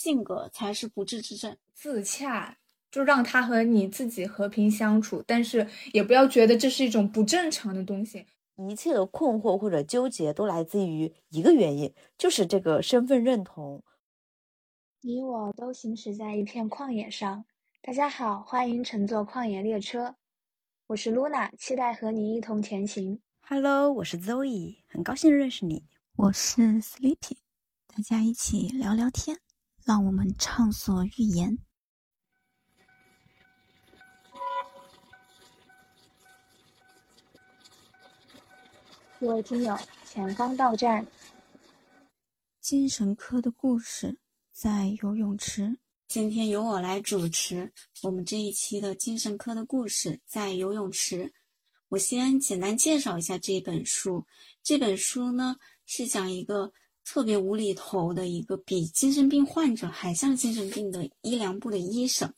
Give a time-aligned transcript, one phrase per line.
[0.00, 1.54] 性格才是不治之症。
[1.74, 2.56] 自洽，
[2.90, 8.24] 就让他和你自己和平相处，但是也不要觉得这是一种不正常的东西。
[8.56, 13.82] 一切的困惑或者纠结都来自于一个原因，就是这个身份认同。
[15.02, 17.44] 你我都行驶在一片旷野上。
[17.82, 20.14] 大家好，欢迎乘坐旷野列车。
[20.86, 23.20] 我是 Luna，期待和你一同前行。
[23.42, 25.84] Hello，我是 Zoe，很高兴认识你。
[26.16, 27.36] 我是 Sleepy，
[27.86, 29.38] 大家一起聊聊天，
[29.90, 31.58] 让我们畅所欲言。
[39.18, 39.76] 各位听友，
[40.06, 41.04] 前方到站。
[42.60, 44.16] 精神科的故事
[44.52, 45.76] 在游泳池。
[46.06, 47.72] 今天由我来主持
[48.04, 51.34] 我们这一期的精神科的故事在游泳池。
[51.88, 54.24] 我先简单介绍一下这本书。
[54.62, 56.72] 这本书呢是讲一个
[57.12, 62.32] 特别无厘头的一个比精神病患者还像精神病的医疗部的医生，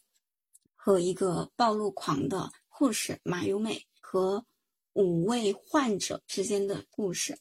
[0.75, 4.47] 和一个暴露狂的护士马由美和
[4.95, 7.39] 五位患者之间的故事。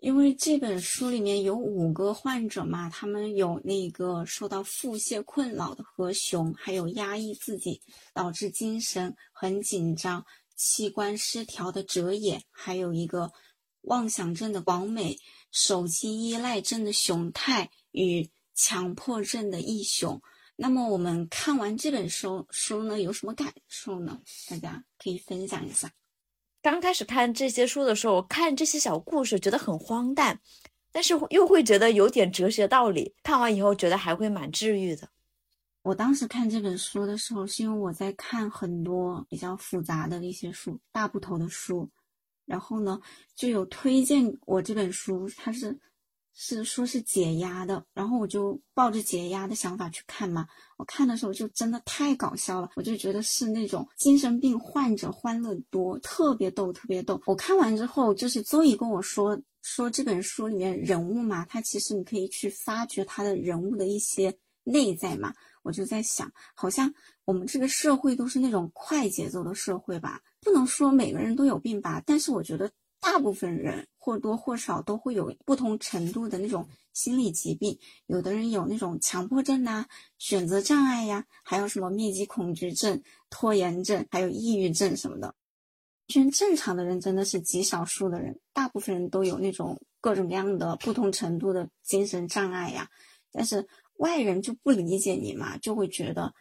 [0.00, 7.80] 因为这本书里面有五个患者嘛，他们有那个受到腹泻困扰的何雄，还有压抑自己
[8.12, 10.26] 导致精神很紧张。
[10.56, 13.30] 器官失调的哲野，还有一个
[13.82, 15.16] 妄想症的广美，
[15.54, 20.20] 手机依赖症的熊太与强迫症的异雄。
[20.56, 24.20] 那么我们看完这本书书呢，有什么感受呢？
[24.50, 25.88] 大家可以分享一下。
[26.60, 30.40] 刚开始看这些书的时候，看这些小故事觉得很荒诞，
[30.90, 33.14] 但是又会觉得有点哲学道理。
[33.22, 35.08] 看完以后觉得还会蛮治愈的。
[35.82, 41.88] 我当时看这本书的时候，是因为我在看很多比较复杂的一些书，大部头的书，
[42.46, 43.00] 然后呢，
[43.34, 45.78] 就有推荐我这本书，它是
[46.32, 50.46] 是说是解压的，然后我就抱着解压的想法去看嘛。
[50.76, 57.20] 我看的时候就真的太搞笑了，我就觉得是那种精神病患者欢乐多，特别逗，特别逗。
[57.26, 65.32] 我看完之后，就是周乙跟我说说这本书里面人物嘛，他其实你可以去发掘他的人物的一些内在嘛。
[65.62, 66.92] 我就在想，好像
[67.24, 70.20] 我们这个社会都是那种快节奏的社会吧？
[70.42, 72.70] 不能说每个人都有病吧，但是我觉得
[73.00, 77.78] 大部分人或多或少都会有不同程度的那种心理疾病。
[78.08, 79.86] 有的人有那种强迫症呐、
[80.18, 85.34] 选择障碍呀，还有什么密集恐惧症、拖延症，还有抑郁症什么的。
[86.08, 92.90] 全正常的人真的是极少数的人，大部分人都有那种各种各样的不同程度的精神障碍呀，
[93.32, 93.66] 但是。
[93.96, 96.32] 外人就不理解你嘛，就会觉得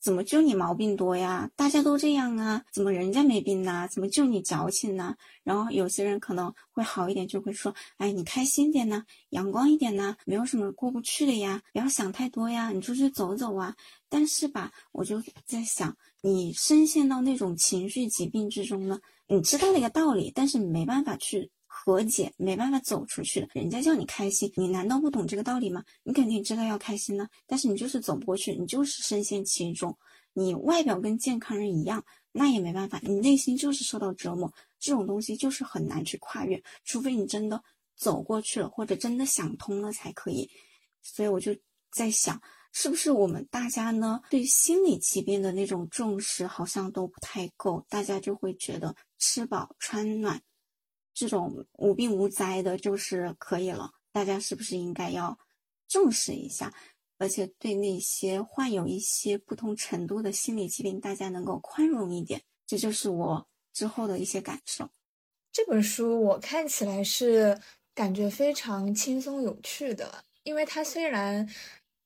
[0.00, 1.50] 怎么就你毛病多呀？
[1.56, 3.88] 大家都这样啊，怎么人家没病呢？
[3.90, 5.16] 怎么就你矫情呢？
[5.42, 13.74] 然后有些人可能会好一点，就会说：“哎，你开心点呢，阳光一点呢，没有什么过不去的呀，不要想太多呀，你出去走走啊。”
[14.08, 21.50] 但是吧，我就在想，你深陷到那种情绪疾病之中呢，你知道那个道理，但是你没办法去。
[21.78, 25.84] 和解没办法走出去的，人家叫你开心，你难道不懂这个道理吗？
[26.04, 29.94] 你肯定知道要开心呢，但是你就是走不过去，你就是深陷其中。
[30.32, 34.50] 你外表跟健康人一样，那也没办法，你内心就是受到折磨。
[34.78, 37.62] 这种东西就是很难去跨越，除非你真的
[37.94, 40.48] 走过去了，或者真的想通了才可以。
[41.02, 41.54] 所以我就
[41.90, 42.40] 在想，
[42.72, 50.40] 是不是我们大家呢对心理疾病的那种重视好像都不太够，大家就会觉得吃饱穿暖。
[51.16, 53.90] 这种无病无灾的，就是可以了。
[54.12, 55.38] 大家是不是应该要
[55.88, 56.74] 重视一下？
[57.16, 62.42] 而且对那些患有一些不同程度的心理疾病，大家能够宽容一点。
[62.66, 64.90] 这就是我之后的一些感受。
[65.50, 67.58] 这本书我看起来是
[67.94, 71.48] 感觉非常轻松有趣的，因为它虽然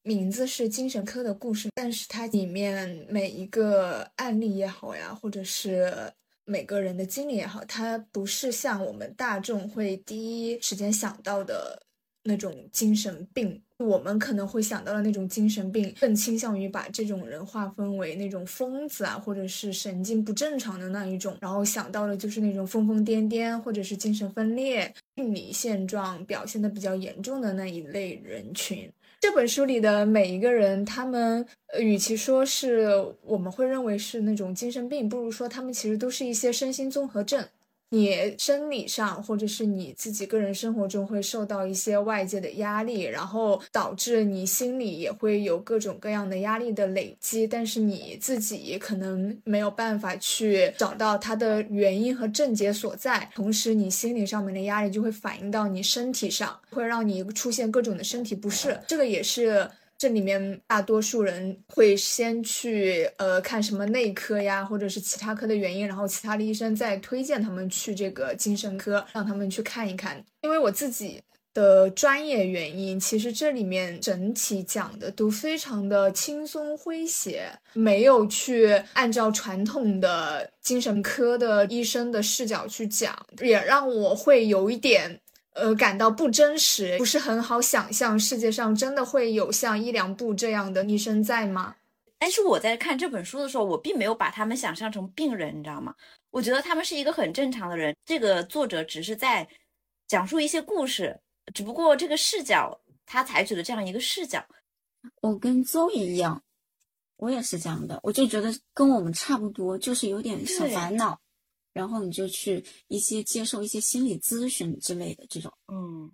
[0.02, 6.12] 名字是精神科的故事，但是它里面每一个案例也好呀，或者是。
[6.50, 11.80] 每个人的经历也好，它不是像我们大众会第一时间想到的
[12.24, 13.62] 那种精神病。
[13.78, 21.34] 我们可能会想到的那种精神病，更倾向于把这种人划分为那种疯子啊，或者是神经不正常的那一种。
[21.40, 28.92] 然后想到的就是那种疯疯癫癫，或者是精神分裂、病理现状表现的比较严重的那一类人群。
[29.20, 31.46] 这本书里的每一个人，他们
[31.78, 32.88] 与其说是
[33.22, 37.46] 我们会认为是那种精神病，不如说他们其实都是一些身心综合症。
[37.90, 59.68] 你生理上，或者是你自己个人生活中会受到一些外界的压力，然后导致你心里也会有各种各样的压力的累积，但是你自己可能没有办法去找到它的原因和症结所在，同时你心理上面的压力就会反映到你身体上，会让你出现各种的身体不适，这个也是。
[60.00, 70.24] 这里面大多数人会先去呃看什么内科呀，或者是其他科的原因，然后其他的医生再推荐他们去这个精神科，让他们去看一看。
[70.40, 71.20] 因为我自己。
[71.52, 85.19] 的专业原因，其实这里面整体讲的都非常的轻松诙谐，没有去按照传统的精神科的医生的视角去讲，也让我会有一点
[85.54, 91.76] 呃感到不真实，不是很好想象世界上真的会有像一两部这样的医生在吗？
[92.18, 95.94] 但是我在看这本书的时候，我并没有把他们想象成病人，你知道吗？
[96.30, 99.48] 我觉得他们是一个很正常的人，这个作者只是在
[100.06, 101.18] 讲述一些故事。
[101.54, 104.44] 只不过这个视角，他采取了这样一个视角，
[105.22, 106.40] 我跟邹一样，
[107.16, 111.18] 我也是这样的，我就觉得跟我们差不多，就是有点小烦恼，
[111.72, 115.52] 然后你就去一些接受一些心理咨询之类的这种。
[115.68, 116.10] 嗯，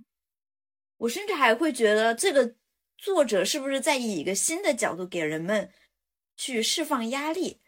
[0.98, 2.54] 我甚至还会觉得这个
[2.96, 5.70] 作者是不是在以一个新的角度给人们
[6.36, 7.58] 去释放压力？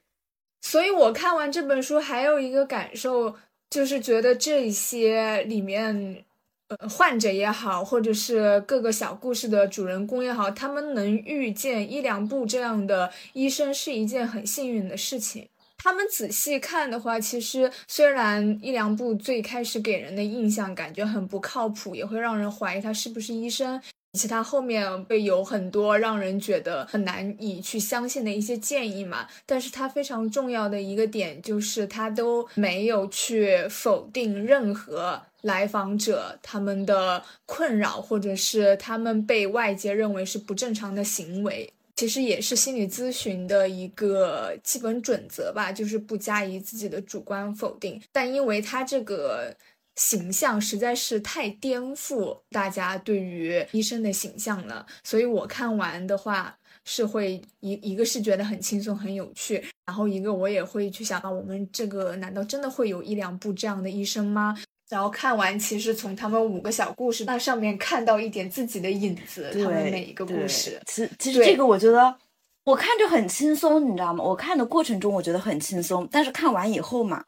[0.60, 3.36] 所以我看完这本书还有一个感受，
[3.70, 6.24] 就是觉得这些里面。
[6.70, 15.48] 呃，患者也好，或者是各个小故事的主人公也好，他们能遇见一两部这样的医生是一件很幸运的事情。
[15.82, 23.80] 他们仔细看的话，其实虽然一两部最开始给人的印象感觉很不靠谱，也会让人怀疑他是不是医生，
[24.12, 29.26] 以及他后面会有很多让人觉得很难以去相信的一些建议嘛。
[29.46, 35.22] 但是他非常重要的一个点就是，他都没有去否定任何。
[35.42, 48.00] 来访者他们的困扰，或者是他们被外界认为是不正常的行为，其实也是心理咨询的一个基本准则吧，就是不加以自己的主观否定。
[48.12, 49.52] 但因为他这个
[49.96, 64.56] 形象实在是太颠覆大家对于医生的形象了，所以我看完的话是会一一个是觉得很轻松很有趣，然后一个我也会去想到，我们这个难道真的会有一两部这样的医生吗？
[64.88, 70.80] 然后看完，其实从他们五个小故事那上面看到一点自己的影子，他们每一个故事。
[70.86, 72.16] 其其实这个我觉得
[72.64, 74.24] 我看着很轻松，你知道吗？
[74.24, 77.22] 我看的过程中我觉得很轻松，但是看完以后嘛，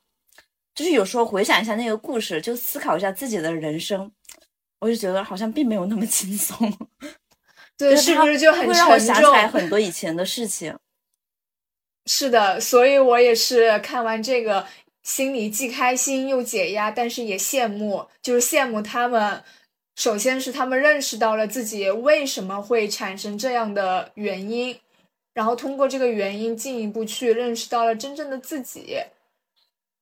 [0.75, 4.11] 就是有时候回想一下那个故事，就思考一下自己的人生，
[4.79, 6.57] 我就觉得好像并没有那么轻松。
[7.77, 8.51] 对，是不是就？
[8.51, 10.75] 让我想起来 很多以前的事情。
[12.07, 14.67] 是的，所以我也是看完这个。
[15.03, 19.43] 心里既开心又解压，但是也羡慕，就是羡慕他们。
[19.97, 24.79] 首先是他们认识到了自己为什么会产生这样的原因，
[25.35, 28.99] 然后通过这个原因进一步去认识到了真正的自己，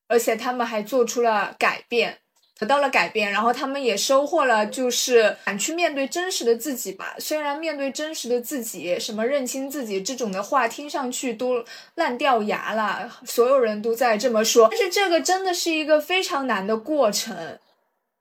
[0.06, 2.18] 而且他们还做出了改变。
[2.58, 7.14] 得到了改变，然后他们也收获了，就是敢去面对真实的自己吧。
[7.18, 11.64] 虽然面对真实的自己，什么认清自己这种的话听上去都
[11.94, 17.58] 烂掉牙了，所有人都在这么说，但是这个真的是一个非常难的过程。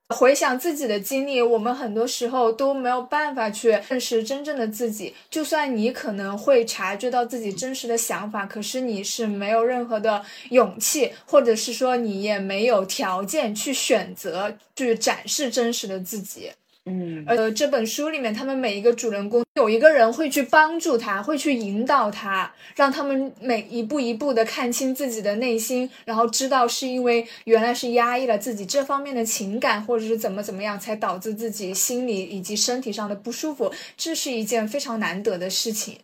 [0.10, 5.14] 回想自己的经历，我们很多时候都没有办法去认识真正的自己。
[5.30, 16.52] 就算你可能会察觉到自己真实的想法，可是你是没有任何的勇气，或者是说你也没有条件去选择去展示真实的自己。
[16.90, 33.70] 嗯，呃，这本书里面，他们每一个主人公有一个人会去帮助他，会去引导他，让他们每一步一步的看清自己的内心，然后知道是因为原来是压抑了自己这方面的情感，或者是怎么怎么样，才导致自己心理以及身体上的不舒服。
[33.98, 36.00] 这是一件非常难得的事情。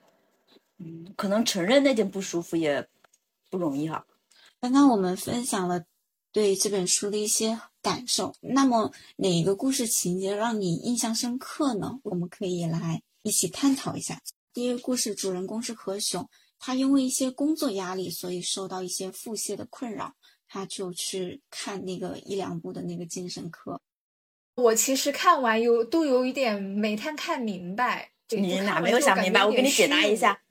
[0.79, 2.85] 嗯，可能承认那件不舒服也
[3.49, 4.05] 不容易哈。
[4.59, 5.83] 刚刚我们分享了
[6.33, 7.57] 对这本书的一些。
[7.83, 8.33] 感受。
[8.41, 11.99] 那么，哪一个故事情节让你印象深刻呢？
[12.03, 14.19] 我们可以来一起探讨一下。
[14.53, 20.15] 第一个故事主人公是何雄，他因为一些工作压力，所以受到一些腹泻的困扰，
[20.47, 23.81] 他就去看那个一两部的那个精神科。
[24.55, 28.11] 我其实看完有都有一点没太看明白。
[28.29, 29.45] 你哪没有想明白？
[29.45, 30.41] 我给你解答一下。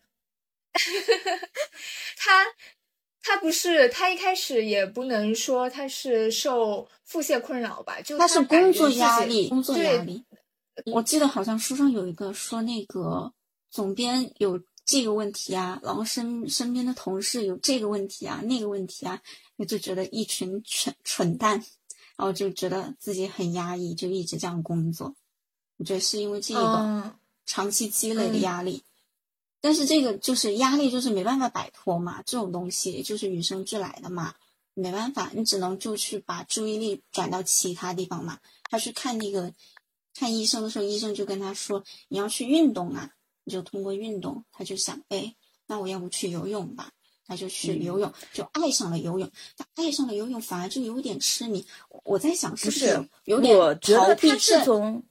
[2.19, 2.45] 他。
[3.23, 8.01] 他不是，他一开始也不能说他是受腹泻困扰吧？
[8.01, 10.25] 就他是工作压力，工作压力。
[10.87, 13.33] 我记得好像书上有一个说，那个
[13.71, 19.23] 总编有这个问题啊，然后身身边的同事有这个问题啊，那个问题啊，
[19.57, 21.63] 我就觉得一群蠢蠢蛋，
[22.17, 25.15] 然后就觉得自己很压抑，就一直这样工作。
[25.77, 27.13] 我觉得是因为这个
[27.47, 28.83] 长期积累的压力。
[29.63, 34.35] 但是这个就是压力，就是没办法摆脱嘛，这种东西就是与生俱来的嘛，
[34.75, 38.39] 没办法，你只能就去把注意力转到其他地方嘛。
[38.69, 39.53] 他去看那个
[40.19, 43.11] 看医生的时候，医生就跟他说：“你要去运动啊，
[43.45, 45.35] 你就通过运动，他就想，哎，
[45.67, 46.91] 那我要不去游泳吧？
[47.25, 49.31] 他就去游泳，就爱上了游泳。
[49.57, 51.65] 他爱上了游泳，反而就有点痴迷。
[52.05, 54.65] 我在想，是不是有点我觉得他是？
[54.65, 55.03] 从，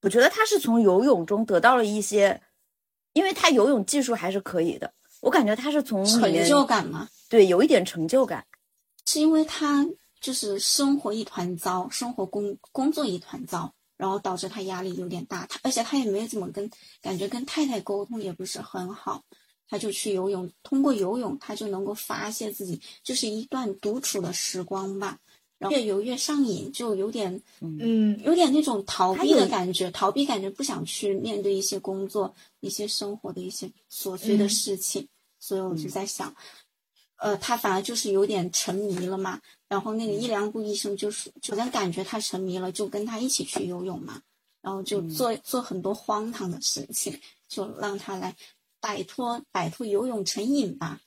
[0.00, 2.40] 我觉得他是从游泳中得到了一些，
[3.12, 4.92] 因为他游泳技术还是可以的。
[5.20, 8.46] 我感觉他是从成就感嘛，对，有一点成就感。
[9.06, 9.86] 是因为他
[10.20, 15.46] 就是生活一团糟，生活工工作一团糟，然后导致他压力有点大。
[15.46, 16.70] 他而且他也没有怎么跟
[17.02, 19.22] 感觉跟太太沟通也不是很好，
[19.68, 25.18] 他就去游泳，通过游泳他就能够发泄自己，就是一段独处的时光吧。
[25.60, 35.06] 然后越游越上瘾，就有点嗯，有点那种逃避的感觉，逃避感觉不想去面对一些工作、一些生活的一些琐碎的嗯事情，
[35.38, 36.34] 所以我就在想，
[37.16, 39.38] 呃，他反而就是有点沉迷了嘛。
[39.68, 44.22] 然后那个伊良部医生就是就能感觉他沉迷了，就跟他一起去游泳嘛，
[44.62, 48.34] 然后就做、做很多荒唐的事情，就让他来
[48.80, 51.02] 摆脱摆脱游泳成瘾吧。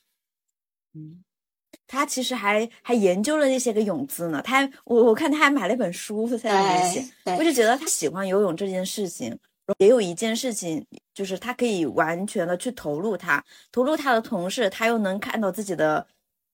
[1.94, 7.06] 他其实还还研究了那些个泳姿呢，他还我我看他还买了一本书在那里写，
[7.38, 7.86] 我就觉得他。
[7.94, 9.38] 喜欢游泳这件事情，
[9.78, 10.84] 也有一件事情
[11.14, 16.06] 就是他可以完全的去投入他，投入他的同时，他又能看到自己的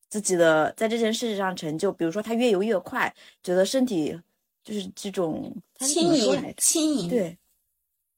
[0.09, 4.19] 自己的在这件事上成就，比如说他越游越快，觉得身体
[4.63, 6.53] 就是这种他轻盈？
[6.57, 7.37] 轻盈，对，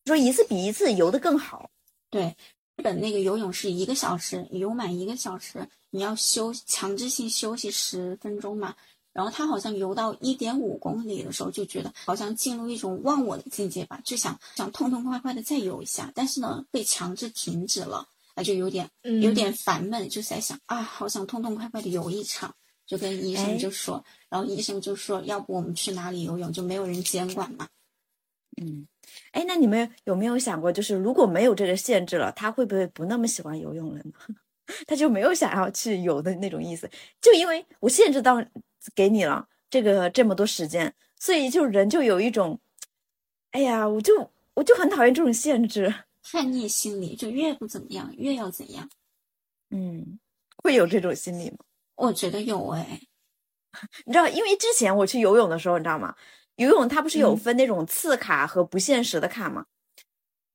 [0.05, 1.69] 说一次比一次游得更好。
[2.09, 2.35] 对，日
[2.81, 8.75] 本那个游泳是一个小时，游满一个小时，你要休强制性休息十分钟嘛。
[9.13, 18.07] 然后他好像游到一点五公里的时候，就觉得好像进入一种忘我的境界吧，就想想痛痛快快的再游一下，但是呢被强制停止了，
[18.37, 22.55] 那就有点有嗯点烦闷，就在想啊，好想痛痛快快的游一场，
[22.87, 27.67] 就跟医哎生就说，然后医生就说，要不我们去哪里游泳，就没有人监管嘛。
[28.59, 28.87] 嗯，
[29.31, 34.11] 哎，那你们有没有想过，就是如果没有这个限制了，他会不会不那么喜欢游泳了呢？
[34.87, 36.89] 他就没有想要去游的那种意思，
[37.21, 38.43] 就因为我限制到
[38.95, 42.59] 给你了这个这么多时间，所以就人就有一种，
[43.51, 45.93] 哎呀，我就我就很讨厌这种限制，
[46.31, 48.89] 叛逆心理就越不怎么样，越要怎样？
[49.71, 50.19] 嗯，
[50.57, 51.57] 会有这种心理吗？
[51.95, 53.01] 我觉得有哎，
[54.05, 56.15] 你知道，因为之前我去游泳的时候，你知道吗？
[56.55, 59.65] 游泳它不是有嗯分那种次卡和不限时的卡吗？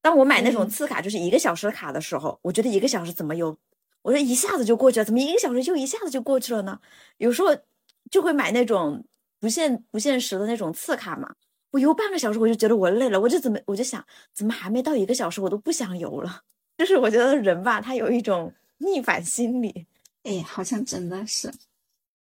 [0.02, 3.56] 当我买那种嗯次卡，就是一个小时的卡的时候，我觉得一个小时怎么游，
[4.02, 6.78] 我说一下子就过去了，怎么一个小时就一下子就过去了呢？
[7.18, 7.48] 有时候
[8.10, 9.04] 就会买那种
[9.40, 11.34] 不限不限时的那种次卡嘛，
[11.72, 16.42] 我游半个小时我就觉得我累了，我就怎么我就想，怎么还没到一个小时我都不想游了？
[16.78, 19.86] 就是我觉得人吧，他有一种逆反心理。
[20.22, 21.52] 哎，好像真的是。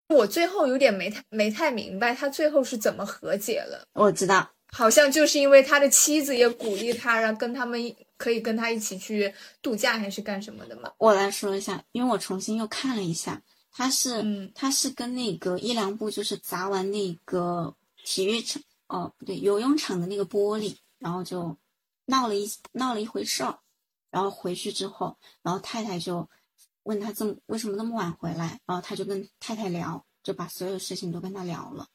[0.08, 3.86] 我最后有点没太没太明白他最后是怎么和解了。
[3.94, 9.32] 我知道，好像就是因为他的妻子也鼓励他，然后跟他们一可以跟他一起去
[9.62, 10.92] 度假还是干什么的嘛？
[10.98, 13.40] 我来说一下，因为我重新又看了一下，
[13.72, 21.56] 他是，嗯他是跟那个伊良部就是砸完那个体育场，哦不对，游泳场的那个玻璃，然后就
[22.06, 23.58] 闹了一闹了一回事儿，
[24.10, 26.28] 然后回去之后，然后太太就
[26.84, 31.88] 问他这么为什么那么晚回来，然后他就跟太太聊，就把所有事情都跟他聊了，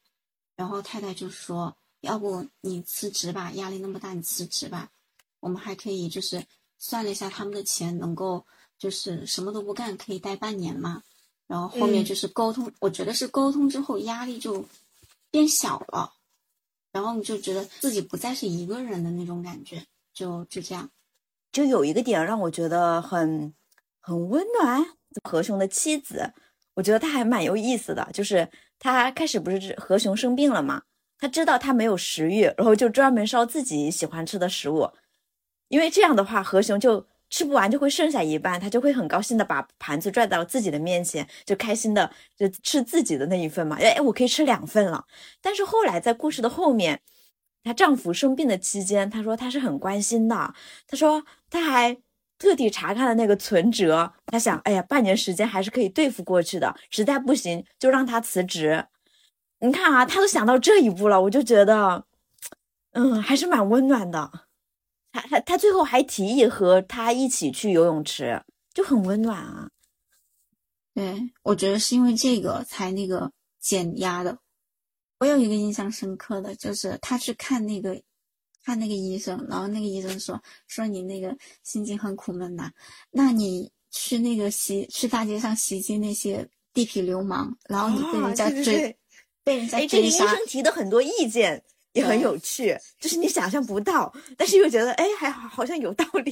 [0.56, 4.90] 然后太太就说，要不你辞职吧，压力那么大，你辞职吧，
[5.40, 6.46] 我们还可以就是
[6.78, 8.46] 算了一下他们的钱，能够
[8.78, 11.02] 就是什么都不干可以待半年嘛。
[11.48, 14.64] 然后后面嗯就是沟通，我觉得是沟通之后压力就
[15.32, 16.14] 变小了，
[16.92, 20.92] 然后你就觉得自己不再是一个人的那种感觉，就就这样。
[21.52, 23.56] 就有一个点让我觉得很
[24.10, 24.84] 很温暖，
[25.24, 26.34] 何雄的妻子，
[26.74, 28.50] 我觉得他还蛮有意思的，就是
[28.80, 30.82] 他开始不是何雄生病了嘛，
[31.20, 34.90] 他知道他没有食欲，然后就专门烧自己喜欢吃的食物，
[35.68, 45.06] 因为这样的话何雄就吃不完就会剩下一半，他就会很高兴的把盘子拽到自己的面前，就开心的就吃自己的那一份嘛，哎，我可以吃两份了。
[45.40, 47.00] 但是后来在故事的后面，
[47.64, 50.56] 她丈夫生病的期间，她说她是很关心的，
[50.88, 51.96] 她说她还
[52.40, 58.86] 特地查看了那个存折，他想，哎呀，半年时间还是可以对付过去的，实在不行就让他辞职。
[59.60, 62.06] 你看啊，他都想到这一步了，我就觉得，
[62.94, 64.32] 嗯，还是蛮温暖的。
[65.12, 68.42] 他他他最后还提议和他一起去游泳池，
[68.74, 69.70] 就很温暖啊。
[70.94, 74.38] 对，我觉得是因为这个才那个减压的。
[75.20, 78.02] 我有一个印象深刻的，就是他去看那个
[78.64, 82.72] 看那个医生，然后那个医生说说你那个心情很苦闷呐、
[83.12, 88.96] 那你去那个袭去大街上袭击那些地痞流氓，然后你被人家追，
[89.44, 91.64] 被人家哎，这个医，生提的很多意见
[91.94, 96.32] 也也很有趣，就是你想象不到，但是又觉得哎还好好像有道理。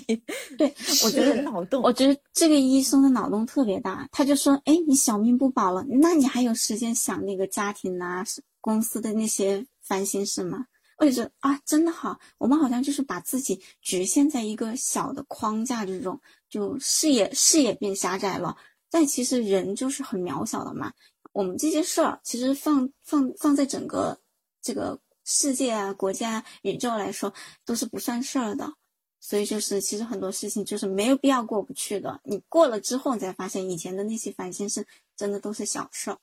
[0.57, 0.67] 对，
[1.03, 8.23] 我觉是得脑洞，我觉得这个医生的脑洞特别大，他就说：“哎，你小命不保了，那你还有时间想那个家庭啊、
[8.61, 10.65] 公司的那些烦心事吗？”
[10.97, 18.57] 我就觉得啊，真的哈，我们好像就是把自己局限在一个小的框架之中，就视野视野变狭窄了。
[18.89, 20.91] 但其实人就是很渺小的嘛，
[21.33, 24.19] 我们这些事儿其实放放放在整个
[24.61, 28.73] 这个世界啊、国家、宇宙来说，都是不算事儿的。
[29.19, 32.21] 所以就是，其实很多事情就是没有必要过不去的。
[32.23, 34.87] 你过了之后，你才发现以前的那些烦心事
[35.17, 36.17] 真的都是小事儿。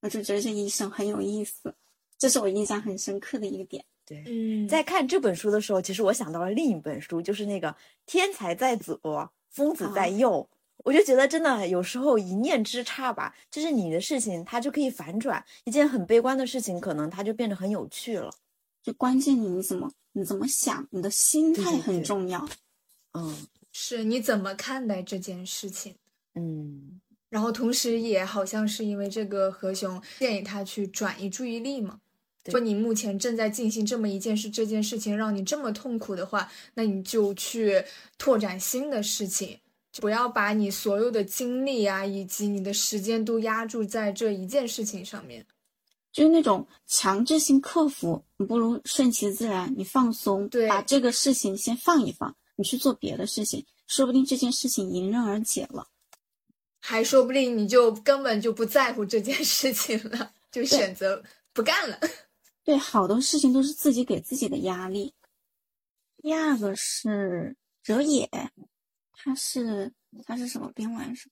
[0.00, 1.74] 我就觉得这医生很有意思，
[2.22, 3.84] 这是我印象很深刻的一个点。
[4.06, 4.22] 对。
[4.28, 7.68] 嗯，在看这本书的时候，其实我想到了另一本书，就是那个
[8.06, 10.48] 《天才在左，疯子在右》。
[10.84, 18.32] 我就觉得真的有时候一念之差吧，就是你的事情它就可以反转，一件很悲观的事情，可能它就变得很有趣了。
[18.84, 22.48] 就关键你你怎么你怎么想，你的心态对对对很重要。
[23.14, 23.36] 嗯
[23.72, 25.96] 是你怎么看待这件事情？
[26.36, 27.00] 嗯，
[27.30, 31.98] 然后同时也好像是因为这个何雄建议他去转移注意力嘛。
[32.44, 37.84] 对说你目前正在进行这么一件事，这件事情让你这么痛苦的话，那你就去
[38.18, 39.58] 拓展新的事情，
[40.00, 45.44] 不要把你所有的精力啊以及你的时间都压注在这一件事情上面。
[46.12, 55.86] 就是那种强制性克服，你不如顺其自然，你放松，对把这个事情先放一放，你去做别的事情，说不定这件事情迎刃而解了。
[56.80, 61.22] 还说不定你就根本就不在乎这件事情了，就选择
[61.54, 61.98] 不干了。
[62.64, 65.14] 对，好多事情都是自己给自己的压力。
[66.18, 68.30] 第二个是哲野，
[69.12, 69.92] 他是
[70.24, 71.28] 他是什么病来着？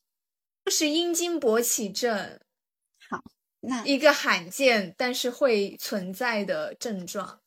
[0.64, 2.40] 就是阴茎勃起症，
[3.08, 3.22] 好
[3.60, 7.40] 那一个罕见但是会存在的症状。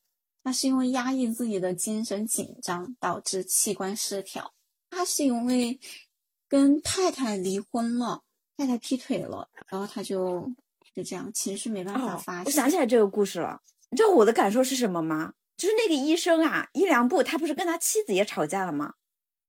[0.44, 4.54] 那是因为压抑自己的精神紧张导致器官失调。
[4.90, 5.80] 他是因为
[6.48, 8.24] 跟太太离婚了，
[8.56, 10.50] 太太劈腿了，然后他就
[10.94, 12.50] 就这样情绪没办法哦发，我。
[12.50, 13.62] 想起来这个故事了。
[13.94, 15.34] 你知道我的感受是什么吗？
[15.56, 18.96] 就是那个医生啊，伊良部他不是跟他妻子也吵架了吗？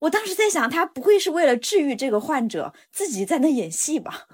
[0.01, 4.27] 我当时在想，他不会是为了治愈这个患者，自己在那演戏吧？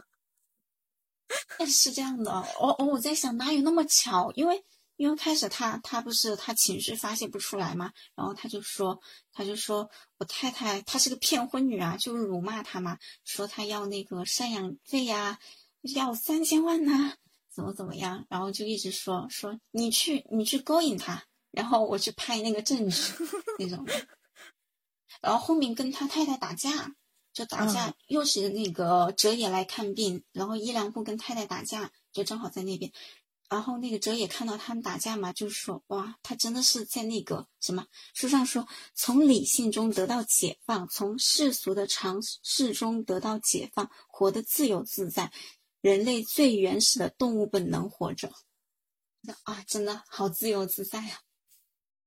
[1.65, 4.33] 是这样的，哦哦，我在想哪有那么巧？
[4.35, 4.65] 因为
[4.97, 9.01] 因为开始他他不是他情绪发泄不出来嘛，然后他就说
[9.33, 15.39] 他就说我太太她是个骗婚女啊，就辱骂他嘛，说他要那个赡养费呀、
[15.95, 17.15] 要三千万呐、
[17.61, 22.97] 怎么怎么样，然后就一直说说你去你去勾引他，然后我去拍那个证据
[23.61, 23.93] 那种的，
[25.21, 26.95] 然后后面跟他太太打架。
[27.33, 32.91] 就打架，嗯又是那个哲野来看病，然后伊良部跟太太打架，就正好在那边。
[33.49, 45.33] 然后那个哲野看到他们打架嘛，就说：“哇，他真的是在那个什么书上说，从理性中得到解放，从世俗的尝试中得到解放，活得自由自在，
[45.81, 48.31] 人类最原始的动物本能活着。”
[49.45, 51.21] 啊，真的好自由自在啊！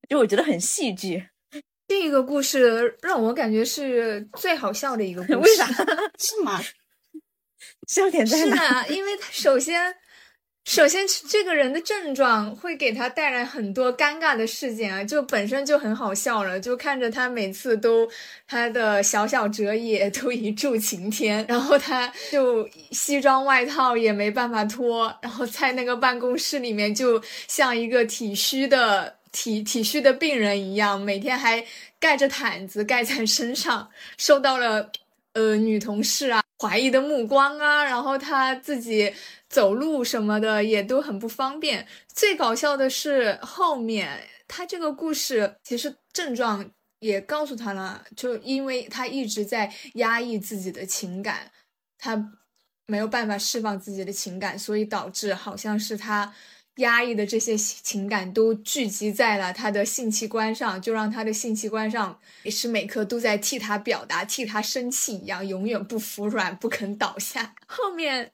[0.10, 1.30] 就我觉得很戏剧。
[1.88, 5.38] 这个故事让我感觉是最好笑的一个故事。
[5.38, 5.68] 为啥？
[6.18, 6.60] 是吗？
[7.88, 8.84] 笑点在是哪？
[8.84, 9.96] 的，因为他首先，
[10.66, 18.10] 首先这个人的症状会给他带来很多尴尬的事件啊，就本身就很好笑了，就看着他每次都
[18.48, 29.16] 他的小小哲野都一柱擎天， 然后他就西装外套也没办法脱，然后在那个办公室里面就像一个体虚的。
[29.36, 31.66] 体体虚的病人一样，每天还
[32.00, 34.92] 盖着毯子盖在身上，受到了
[35.34, 39.12] 呃女同事啊怀疑的目光啊，然后他自己
[39.54, 41.88] 走路什么的也都很不方便。
[42.12, 51.52] 最搞笑的是后面他这个故事其实症状也告诉他了，就因为他一直在压抑自己的情感，
[52.00, 52.32] 他
[52.88, 56.34] 没有办法释放自己的情感，所以导致好像是他。
[56.78, 67.54] 压抑的这些情感都聚集在了他的性器官上，就让他的性器官上每时每刻都在替他表达、替他生气一样，永远不服软、不肯倒下。
[67.68, 68.32] 后面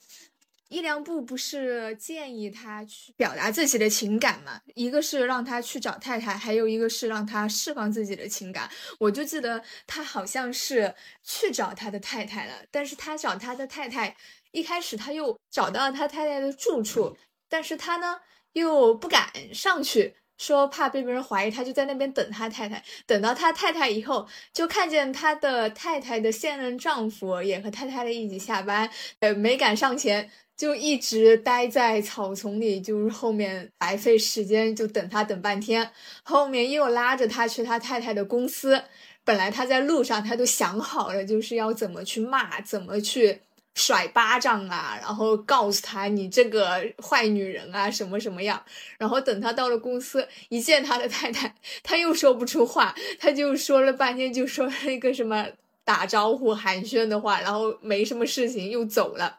[0.69, 4.61] 伊良部不是建议他去表达自己的情感嘛？
[4.75, 8.69] 一个是让他去找太太，还有一个是让他释放自己的情感。
[8.99, 14.15] 我就记得他好像是去找他的太太了，但是他找他的太太，
[14.51, 17.17] 一开始他又找到他太太的住处，
[17.49, 18.21] 但是他呢？
[18.53, 22.83] 又不敢上去，说怕被别人怀疑，他就在那边等他太太。
[23.05, 35.89] 等到他太太以后，就看见他的太太的现任丈夫也和太太一起下班，呃，没敢上前，就一直待在草丛里，就是后面白费时间，就等他等半天。
[36.23, 38.83] 后面又拉着他去他太太的公司，
[39.23, 43.39] 本来他在路上他都想好了，就是要怎么去骂，怎么去。
[43.75, 48.61] 甩巴掌啊，然后告诉他你这个坏女人啊，什么什么样。
[48.97, 55.47] 然后等他到了公司，一见他的太太，他又说不出话，他就说了半天，就说了一个什么
[55.85, 59.37] 打招呼寒暄的话，然后没什么事情又走了。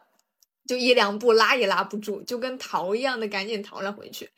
[0.67, 4.29] 就一两步拉也拉不住，就跟逃一样的，赶紧逃了回去。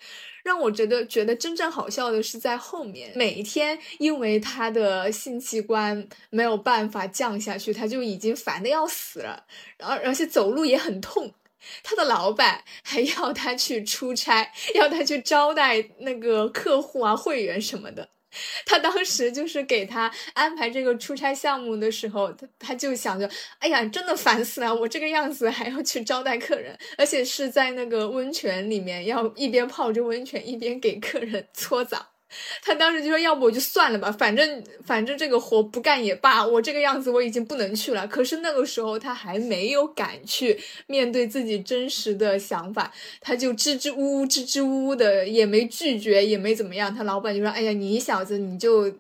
[0.43, 9.45] 让我觉得觉得真正好笑的是在后面，每一天因为他的性器官没有办法降下去，他就已经烦的要死了，
[9.77, 11.33] 然后而且走路也很痛。
[11.81, 18.09] 他的老板还要他去出差，要他去招待那个客户啊、会员什么的。
[18.65, 24.74] 他当时就是给他安排这个出差项目的时候，他他就想着，哎呀，真的烦死了！
[24.74, 32.12] 我这个样子还要去招待客人，而且是在那个温泉里面，要一边泡着温泉一边给客人搓澡。
[32.62, 46.93] 他当时就说：“要不我就算了吧，反正反正这个活不干也罢，我这个样子我已经不能去了。”可是那个时候他还没有敢去面对自己真实的想法，他就支支吾吾、支支吾吾的，也没拒绝，也没怎么样。
[46.93, 48.93] 他老板就说：“哎呀，你小子，你就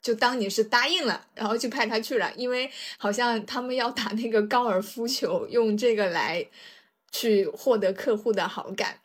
[0.00, 6.46] 就当你是答应了，然后就派他去了，因为好像他们要打那个高尔夫球，用这个来
[7.10, 8.99] 去获得客户的好感。”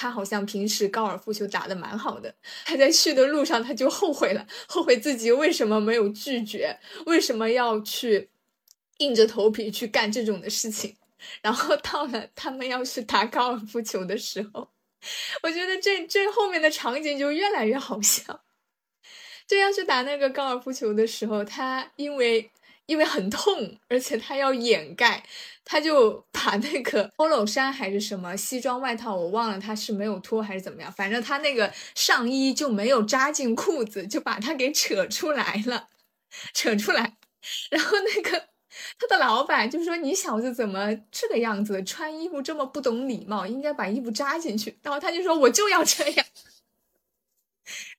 [0.00, 2.34] 他好像平时高尔夫球打得蛮好的，
[2.64, 8.30] 他在去的路上他就后悔了，后悔自己为什么没有拒绝，为什么要去
[8.96, 10.96] 硬着头皮去干这种的事情。
[11.42, 14.70] 然后到了他们要去打高尔夫球的时候，
[15.42, 18.42] 我觉得这这后面的场景就越来越好笑。
[19.46, 22.50] 就要去打那个高尔夫球的时候，他因为。
[22.90, 25.22] 因为很痛，而且他要掩盖，
[25.64, 35.86] 他就把那个 polo 衫还是什么西装外套，我忘了他是没有脱还是怎么样，反正他那个上衣就没有扎进裤子，就把他给扯出来了，
[36.52, 37.16] 扯出来，
[37.70, 38.48] 然后那个
[38.98, 46.26] 他的老板就说：“你小子怎么这个样子，穿衣服这么不懂礼貌，应该把衣服扎进去。”然后他就说：“我就要这样。”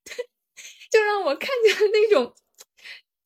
[0.04, 0.30] 对，
[0.91, 2.34] 就让我看见了那种。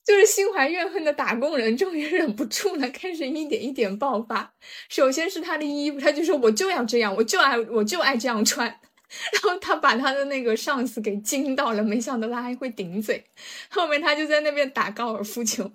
[0.05, 4.53] 就是心怀怨恨的打工人，终于忍不住了，开始一点一点爆发。
[4.87, 8.67] 首先是他的衣服，他就说我就要这样，我就爱我就爱这样穿。
[9.33, 13.23] 然后他把他的那个上司给惊到了，没想到他还会顶嘴。
[13.69, 15.71] 后面他就在那边打高尔夫球，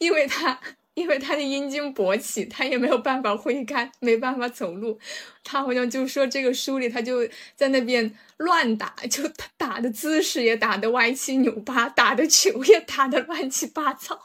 [0.00, 0.58] 因为他。
[0.98, 4.98] 因为他的阴茎勃起，他也没有办法挥杆，没办法走路。
[5.44, 14.20] 他好像就说这个书里，他就在那边乱打，就他打的姿势也打的歪七扭八，打的球也打的乱七八糟。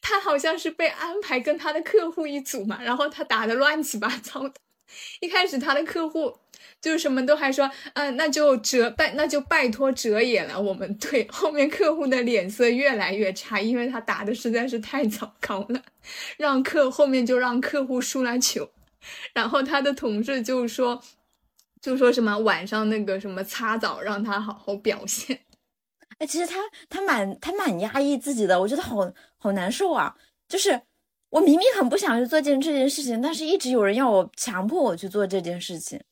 [0.00, 4.54] 他好像是被安排跟他的客户一组嘛，然后他打的乱七八糟的。
[5.20, 6.41] 一开始他的客户。
[6.82, 10.60] 就是什么都还说，嗯，那就折拜，那就拜托折也了。
[10.60, 15.80] 我们对后面客户的脸色越来越差，因为他打的实在是太糟糕了，
[16.36, 18.68] 让客后面就让客户输了球，
[19.32, 21.00] 然后他的同事就说，
[21.80, 25.38] 就说什么晚上那个什么擦澡，让他好好表现。
[26.18, 26.56] 哎，其实他
[26.88, 28.96] 他蛮他蛮压抑自己的，我觉得好
[29.38, 30.16] 好难受啊。
[30.48, 30.82] 就是
[31.30, 36.02] 我明明很不想去做件这件事情，但是一直有人要我强迫我去做这件事情。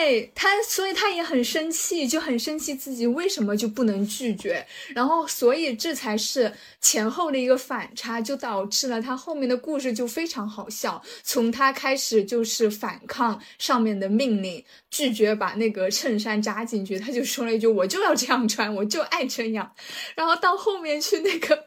[0.00, 11.02] 哎，他所以他也很生气，就很生气自己为什么就不能拒绝，然后所以这才是前后的一个反差，就导致了他后面的故事就非常好笑。
[11.22, 19.70] 从他开始就是反抗上面的命令，拒绝把那个衬衫扎进去，他就说了一句：“我就要这样穿，我就爱这样。”
[20.16, 21.66] 然后到后面去那个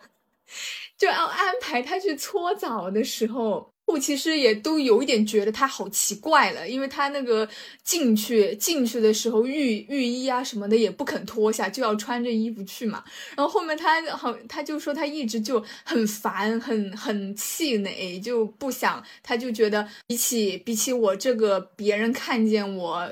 [0.98, 3.73] 就要安排他去搓澡的时候。
[3.94, 7.48] 我其实也都有一点觉得他好奇怪了，因为他那个
[7.84, 13.04] 进去进去的时候浴浴衣啊什么的也不肯脱下，就要穿着衣服去嘛。
[13.38, 23.10] 然后后面他好，他就说他一直就很烦，很很气馁，就不想，他就觉得比起比起我这个别人看见我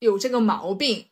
[0.00, 1.04] 有这个毛病。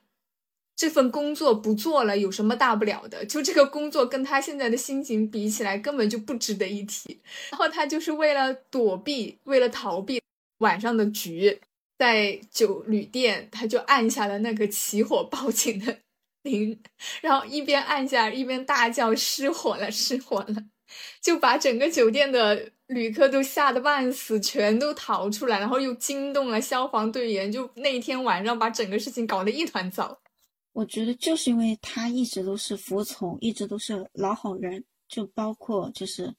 [0.76, 3.24] 这份工作不做了有什么大不了的？
[3.24, 7.18] 就这个工作跟他现在的心情比起来，根本就不值得一提。
[7.50, 10.20] 然后他就是为了躲避，为了逃避
[10.58, 11.58] 晚上的局，
[11.98, 15.96] 在酒旅店，他就按下了那个起火报警的
[16.44, 16.78] 铃，
[17.22, 20.54] 然后一边按下一边大叫失火了，失火了，
[21.22, 30.20] 就把整个酒店的旅客都吓得半死，全都逃出来，然后又惊动了消防队员，就那天晚上把整个事情搞得一团糟。
[30.76, 36.34] 我觉得就是因为他一直都是服从，一直都是老好人，就包括就是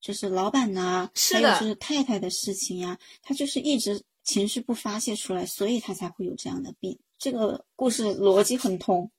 [0.00, 6.98] 就是老板呐、还有就是太太的事情呀，他就是一直情绪不发泄出来，所以他才会有这样的病。
[7.18, 9.10] 这个故事逻辑很通。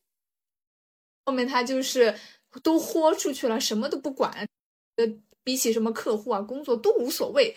[1.24, 2.18] 后面他就是
[2.64, 4.50] 都豁出去了，什么都不管，
[4.96, 5.06] 呃，
[5.44, 7.56] 比起什么客户啊、工作都无所谓。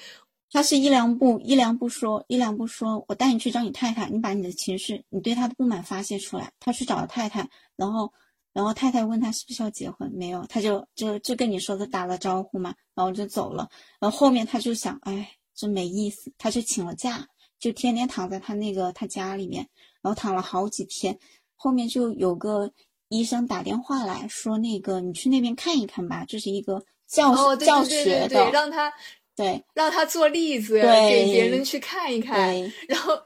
[0.55, 6.53] 他是一两步一两部说，一两部说，我带你去找你太太，你把你的情绪，你对他的不满发泄出来。
[6.61, 8.13] 他去找了太太，然后，
[8.53, 13.69] 然后太太问他是不是要结婚，没有，他就就就跟你说的打了招呼嘛，然后就走了。
[13.99, 17.27] 然后后面他就想，哎，真没意思，他就请了假，
[17.59, 19.69] 就天天躺在他那个他家里面，
[20.03, 21.19] 然后躺了好几天。
[21.57, 22.71] 后面就有个
[23.09, 28.93] 医生打电话来说，那个你去那边看一看吧，这是一个教、教学的，让他
[29.37, 32.53] 对让他做例子，对给别人去看一看。
[32.53, 32.73] 对。
[32.89, 33.21] 然后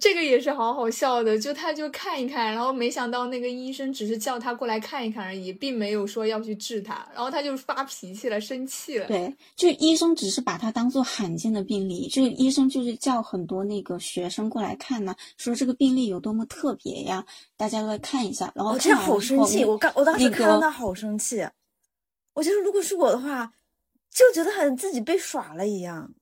[0.00, 9.06] 这个也是好好笑的，就他就看一看，然后没想到那个医生只是叫他过来看一看而已，并没有说要去治他，然后他就发脾气了，生气了。
[9.06, 17.24] 对，就医生只是把他当做罕见的病例，就医生就是叫很多那个学生过来看呢，说这个病例有多么特别呀，
[17.56, 18.52] 大家都来看一下。
[18.56, 21.46] 然后我好生气，我刚我当时看到他好生气，
[22.32, 23.52] 我觉得如果是我的话，
[24.14, 26.14] 就觉得好像自己被耍了一样。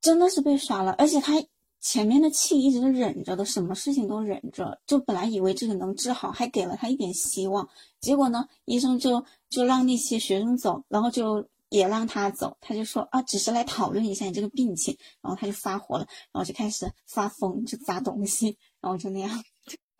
[0.00, 1.34] 真的是被耍了，而且他
[1.82, 7.68] 前面的气一直都忍着的，什么事情都忍着，就本来以为这个能治好，还给了他一点希望，
[8.00, 19.42] 结果呢，医生就就让那些学生走，然后就也让他走，他就说啊，只是来讨论一下你这个病情，然后他就发火了，然后就开始发疯，就砸东西，然后就那样。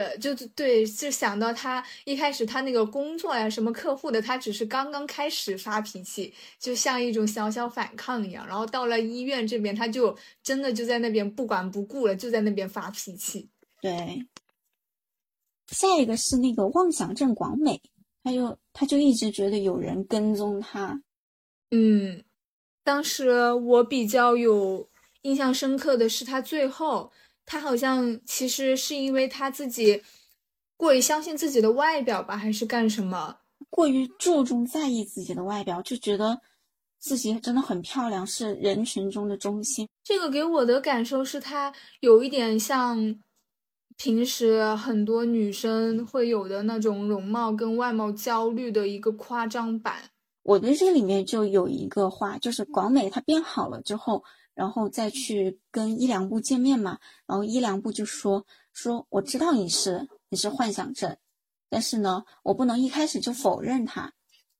[0.00, 8.46] 呃，就对，就想到他一开始他那个工作呀，什么客户的，他只是刚刚开始发脾气，就像一种小小反抗一样。
[8.46, 13.50] 然后到了医院这边，他就真的就在那边不管不顾了，就在那边发脾气。
[13.82, 14.26] 对，
[15.66, 17.78] 下一个是那个妄想症广美，
[18.24, 20.98] 他就他就一直觉得有人跟踪他，
[21.72, 22.24] 嗯，
[22.82, 24.88] 当时我比较有
[25.20, 27.12] 印象深刻的是他最后，
[27.50, 30.00] 他好像其实是因为他自己
[30.76, 33.38] 过于相信自己的外表吧，还是干什么？
[33.68, 36.40] 过于注重在意自己的外表，就觉得
[37.00, 39.88] 自己真的很漂亮，是人群中的中心。
[40.04, 43.20] 这个给我的感受是，他有一点像
[43.96, 49.96] 平时很多女生会有的那种容貌跟外貌焦虑的一个夸张版。
[50.44, 54.22] 我对这里面就有一个话，就是广美她变好了之后，
[54.60, 58.44] 然后再去跟伊良部见面嘛，然后伊良部就说
[58.74, 61.16] 说我知道你是你是幻想症，
[61.70, 64.12] 但是呢，我不能一开始就否认它，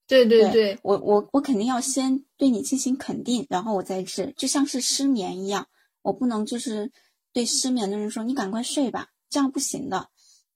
[0.07, 5.69] 对对对，我我我肯定要先对你进行肯定，然后我再治，就像是失眠一样，
[6.01, 6.91] 我不能就是
[7.35, 10.09] 对失眠的人说你赶快睡吧，这样不行的，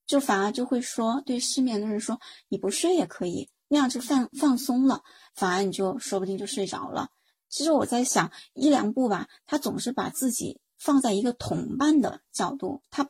[0.07, 5.02] 就反而就会说对失眠的人说你不睡也可以，那样就放放松了，
[5.35, 7.11] 反而你就说不定就睡着了。
[7.54, 13.08] 其实我在想伊良部吧，他总是把自己放在一个同伴的角度，他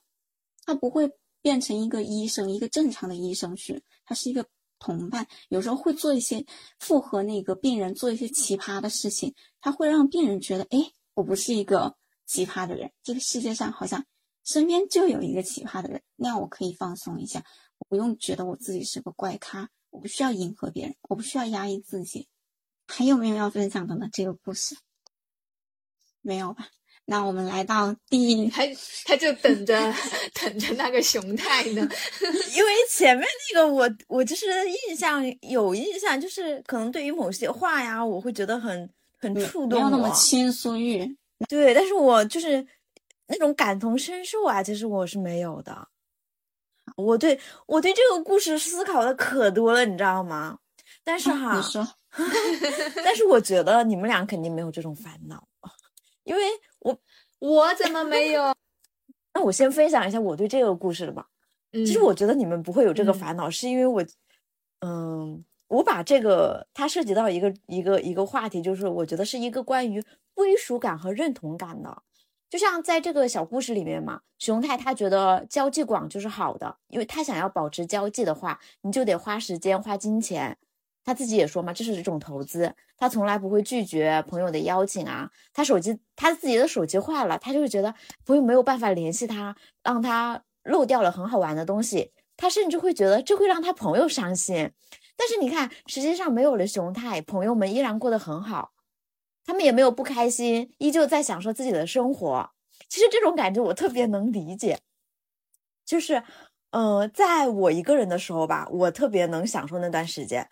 [0.67, 4.47] 他不会变成一个医生，一个正常的医生去，他是一个
[4.79, 6.45] 同伴，有时候会做一些
[6.79, 14.05] 附和那个病人做一些奇葩的事情，他会让病人觉得，哎，我不是一个奇葩的人，这个世界上好像
[14.45, 17.43] 身边就有一个奇葩的人，那样我可以放松一下，
[17.79, 22.29] 我不用觉得我自己是个怪咖，我不需要迎合别人，我不需要压抑自己。
[22.87, 24.09] 还有没有要分享的呢？
[24.13, 24.77] 这个故事
[26.21, 26.69] 没有吧？
[27.07, 28.63] 那我们来到第 他
[29.05, 29.93] 他就等着
[30.41, 31.87] 等着那个熊太呢。
[32.57, 34.47] 因为前面那个我我就是
[34.89, 41.17] 印象有印象，就是可能对于某些话呀，我会觉得很很触动没有那么我倾诉欲。
[41.49, 42.67] 对，但是我就是
[43.27, 45.89] 那种感同身受啊，其实我是没有的。
[46.97, 50.59] 我对我对这个故事思考的可多了，你知道吗？
[51.03, 51.87] 但是哈，你说，
[53.05, 55.47] 但是我觉得你们俩肯定没有这种烦恼，
[56.23, 56.43] 因为
[56.81, 56.99] 我
[57.41, 58.55] 我怎么没有？
[59.35, 61.27] 那我先分享一下我对这个故事的吧。
[61.73, 64.07] 嗯其实我觉得你们不会有这个嗯烦恼，是因为我，
[64.81, 70.01] 嗯，我把这个它涉及到一个一个一个话题，就是我觉得是一个关于
[70.35, 72.03] 归属感和认同感的。
[72.49, 80.57] 就像在这个小故事里面嘛，熊太他觉得交际广就是好的，因为他想要保持交际的话，你就得花时间花金钱。
[81.05, 85.31] 他自己也说嘛，这是一种投资，他从来不会拒绝朋友的邀请啊。
[85.53, 94.73] 他手机他自己的手机坏了，他就会觉得朋友没有办法联系他，让他漏掉了很好玩的东西，他甚至会觉得这会让他朋友伤心。
[95.17, 98.73] 但是你看，实际上没有了熊太，朋友们依然过得很好，
[99.45, 102.51] 他们也没有不开心，依旧在享受自己的生活。
[102.89, 104.81] 其实这种感觉我特别能理解，
[105.85, 106.23] 就是，
[106.71, 110.49] 呃，在我一个人的时候吧，我特别能享受那段时间。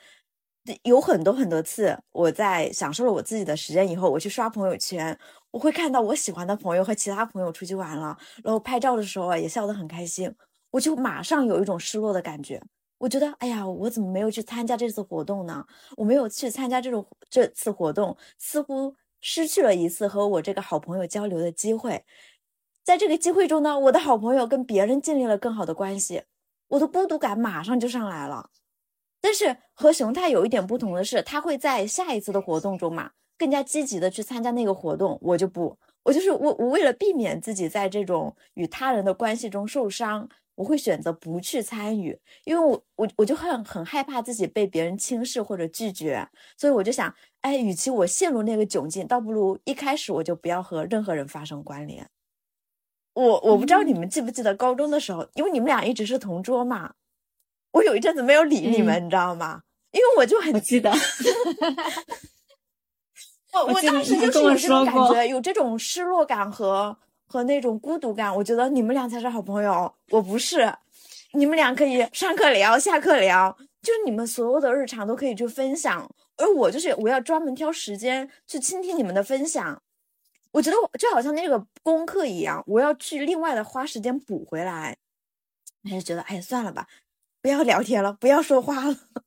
[0.84, 5.18] 有很多很多次，我在享受了我自己的时间以后，我去刷朋友圈，
[5.50, 10.32] 我会看到我喜欢的朋友和其他朋友出去玩了，然后拍照的时候啊，也笑得很开心，
[10.70, 12.62] 我就马上有一种失落的感觉。
[12.98, 15.64] 我觉得，哎呀，我怎么没有去参加这次活动呢？
[15.96, 22.04] 我没有去参加这种这次活动，似乎失去了一次和我这个好朋友交流的机会。
[22.84, 26.22] 在这个机会中呢，我的好朋友跟别人建立了更好的关系，
[26.68, 28.50] 我的孤独感马上就上来了。
[29.22, 35.16] 但是和熊太有一点不同的是，他会在下一次的活动中嘛，更加积极的去参加那个活动。
[35.22, 52.06] 我就不，我就是我，我为了避免自己在这种与他人的关系中受伤，我会选择不去参与，因为我我我就很很害怕自己被别人轻视或者拒绝，所以我就想，哎，与其我陷入那个窘境，倒不如一开始我就不要和任何人发生关联。
[53.14, 56.94] 我我不知道你们记不记得高中的时候，因为你们俩一直是同桌嘛。
[57.72, 59.62] 我有一阵子没有理你们，你知道吗？
[59.90, 60.90] 因为我就很记得，
[63.52, 68.34] 我我当时就是有这种感觉，有这种失落感和和那种孤独感。
[68.34, 70.72] 我觉得你们俩才是好朋友，我不是。
[71.34, 76.06] 你们俩可以上课聊，下课聊，就是你们所有的日常都可以去分享，
[76.36, 79.82] 而我就是我要专门挑时间去倾听你们的分享。
[80.50, 84.96] 我觉得我就好像那个功课一样，我要去另外的花时间补回来。
[85.88, 86.86] 还是觉得，哎，算了吧。
[87.42, 88.96] 不要聊天了，不要说话了。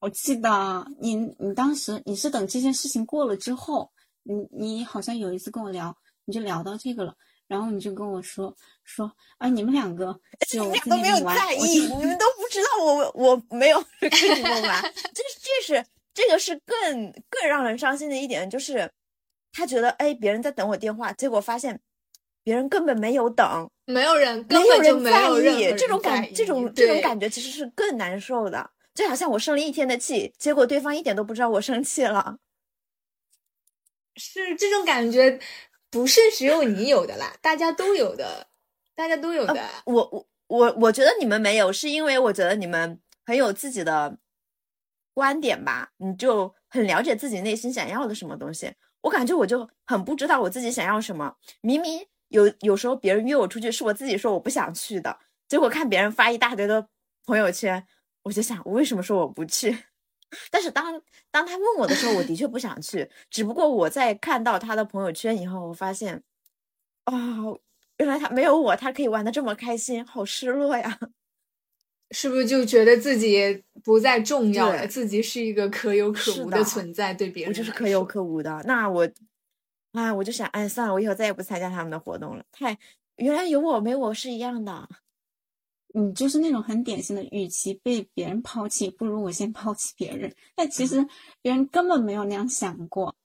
[0.00, 3.90] 我记得你，你当时你是等这件事情过了之后，
[4.24, 7.14] 你你好像有一次跟我聊，你就聊到这个了，
[7.46, 14.82] 然后你就跟我说说啊，你们两个 就你俩都没有在意，你们都不知道我我没有跟你们玩。
[14.82, 14.90] 这
[15.40, 18.90] 这是这个是更更让人伤心的一点，就是
[19.52, 21.80] 他觉得哎，别人在等我电话，结果发现。
[22.48, 25.70] 别人根本没有等，没有人，没有人在意。
[25.76, 28.70] 这种感，这种这种感觉其实是更难受的。
[28.94, 32.38] 就好像我生了一天的气，结果对方一点都不知道我生气了。
[34.16, 35.38] 是这种感觉，
[35.90, 38.46] 不是只有你有的啦，大家都有的，
[38.94, 39.68] 大家都有的。
[39.84, 44.16] 我我我我觉得你们没有，是因为我觉得你们很有自己的
[45.12, 48.72] 观点吧，你就很了解自己内心想要的什么东西。
[49.02, 52.06] 我感觉我就很不知道我自己想要什么，明明。
[52.28, 56.88] 有有时候别人约我出去，是我自己说我不想去的，结果看别人发一大堆的
[57.24, 57.86] 朋友圈，
[58.22, 59.76] 我就想我为什么说我不去？
[60.50, 63.08] 但是当当他问我的时候，我的确不想去。
[63.30, 66.22] 只不过我在看到他的朋友圈以后，我发现，
[67.06, 67.58] 哦，
[67.96, 70.98] 原来他没有我，他可以玩的这么开心，好失落呀！
[72.10, 74.86] 是不是就觉得自己不再重要了？
[74.86, 78.62] 自己是一个可有可无的存在，对别人我就是可有可无的。
[78.66, 79.08] 那我。
[79.98, 82.44] 啊，我就想，哎，算了，我以后再也不参加他们的活动了。
[82.52, 82.78] 太，
[83.16, 84.88] 原来有我没我是一样的。
[85.94, 90.32] 你就是那种很典型的，与其被别人抛弃，不如我先抛弃别人。
[90.54, 91.04] 但其实
[91.42, 93.16] 别人根本没有那样想过。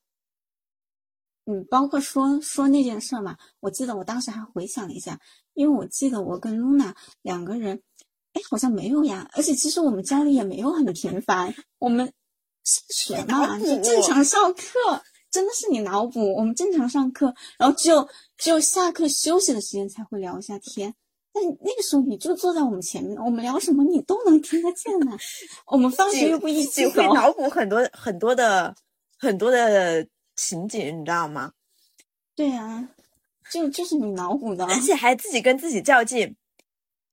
[1.45, 5.19] 嗯，包括说说那件事嘛，我记得我当时还回想了一下，
[5.53, 7.83] 因为我记得我跟露娜两个人，
[8.31, 9.29] 哎，好像没有呀。
[9.33, 12.11] 而且其实我们交流也没有很频繁，我们
[12.63, 15.03] 上学嘛，就正常上课。
[15.33, 20.93] 真的是你脑补，我们正常上课，然后只有只有下课休息的时间才会聊一下天。
[21.33, 25.17] 但那个时候你就坐在我们前面，我们聊什么你都能听得见呢。
[25.65, 28.75] 我们放学又不一起走，会脑补很多很多的
[29.17, 31.53] 很多的情景，你知道吗？
[32.35, 32.89] 对呀，
[33.51, 36.35] 就就是你脑补的，而且还自己跟自己较劲，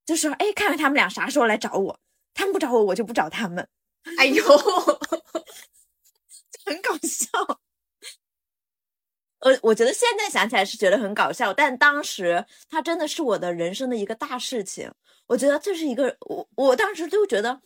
[0.04, 1.98] 就说哎，看看他们俩啥时候来找我，
[2.34, 3.66] 他们不找我，我就不找他们。
[4.18, 4.44] 哎呦，
[6.66, 7.58] 很搞笑。
[9.40, 14.90] 呃，我觉得现在想起来是觉得很搞笑，但当时它真的是我的人生的一个大事情。
[15.26, 17.60] 我觉得这是一个我，我当时就觉得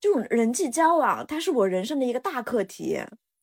[0.00, 3.00] 这种人际交往，它是我人生的一个大课题。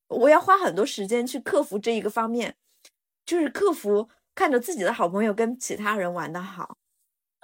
[0.09, 2.55] 我要花很多时间去克服这一个方面，
[3.25, 6.77] 就是克服看着自己的好朋友跟其他人玩的好，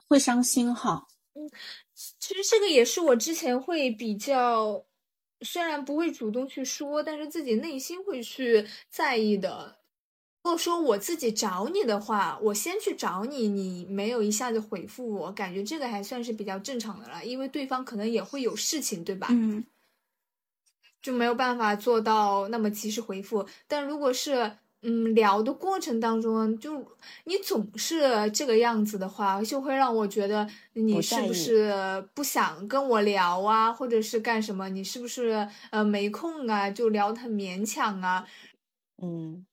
[0.07, 1.07] 会伤心哈。
[1.33, 1.49] 嗯，
[2.19, 4.85] 其实这个也是我之前会比较，
[5.41, 9.78] 虽然不会主动去说，但是自己内心会去在意的。
[10.49, 19.27] 如果说我自己找你的话，我先去找你，你没有一下子回复我，感觉这个还算是比较正常的了，因为对方可能也会有事情，对吧？
[19.29, 19.63] 嗯，
[21.03, 23.45] 就没有办法做到那么及时回复。
[23.67, 26.83] 但如果是嗯聊的过程当中，就
[27.25, 34.67] 你总是这个样子的话，就会让我觉得你是不是不想跟我聊啊，或者是干什么？
[34.69, 36.71] 你是不是呃没空啊？
[36.71, 38.25] 就聊得很勉强啊？
[39.03, 39.45] 嗯。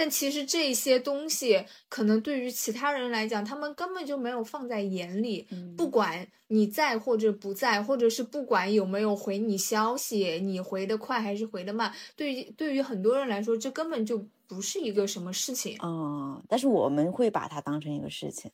[0.00, 5.46] 但其实这些东西可能对于其他人来讲，他们根本就没有放在眼里。
[5.50, 15.76] 嗯不管你在或者不在，或者是不管有没有回你消息，你回的快还是回的慢，对于对于很多人来说，这根本就不是一个什么事情。
[15.82, 18.50] 嗯，但是我们会把它当成一个事情。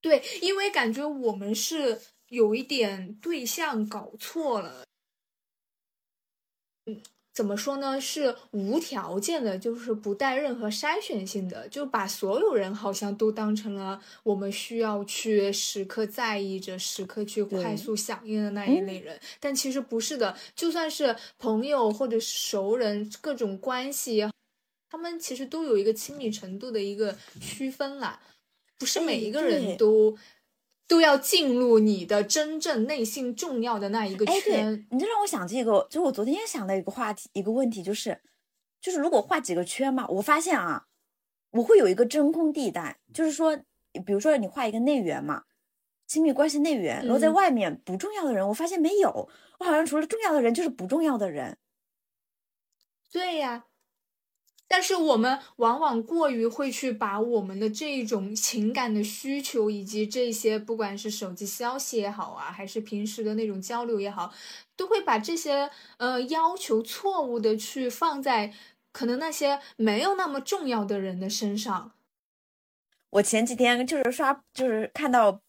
[0.00, 4.84] 对，因为感觉我们是有一点对象搞错了。
[6.86, 7.02] 嗯，
[7.34, 7.98] 怎么说呢？
[7.98, 19.18] 是无条件的，就是不带任何筛选性的，就把所有人好像都当成了我们需要去时刻在意着、时刻去快速响应的那一类人。
[19.40, 24.28] 但其实不是的，就算是朋友或者是熟人，各种关系，
[24.90, 28.20] 他们其实都有一个亲密程度的一个区分啦。
[28.78, 30.18] 不是每哎一个人都
[30.86, 38.20] 都要进入你的真正内心重要的那一个哎，对圈。，你这让我想这个，就我昨天也想到一个话题，一个问题，就是，
[38.80, 40.86] 就是如果画几个圈嘛，我发现啊，
[41.52, 43.56] 我会有一个真空地带，就是说，
[44.04, 45.44] 比如说你画一个内圆嘛，
[46.06, 49.28] 亲密关系内圆，然后在嗯外面不重要的人，我发现没有，
[49.58, 51.56] 我好像除了重要的人就是不重要的人。
[53.10, 53.64] 对呀，
[54.68, 64.32] 但是我们往往过于会去把我们的这种情感的需求，以及这些不管是手机消息也好啊，还是平时的那种交流也好，
[64.74, 68.54] 都会把这些呃要求错误的去放在
[68.92, 71.92] 可能那些没有那么重要的人的身上。
[73.10, 75.42] 我前几天就是刷，就是看到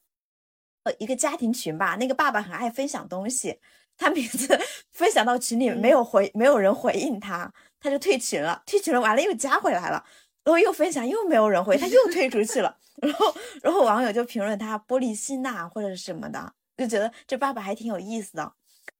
[0.83, 3.59] 呃一个家庭群吧，那个爸爸很爱分享东西，
[3.95, 4.59] 他每次
[4.91, 7.53] 分享到群里没有回，没有人回应他，
[7.83, 10.03] 他就退群了，退群了完了又加回来了，
[10.45, 18.53] 然后又分享又没有人回，他又退出去了， 然后然后网友就评论他玻璃心呐、或者是什么的，就觉得这爸爸还挺有意思的。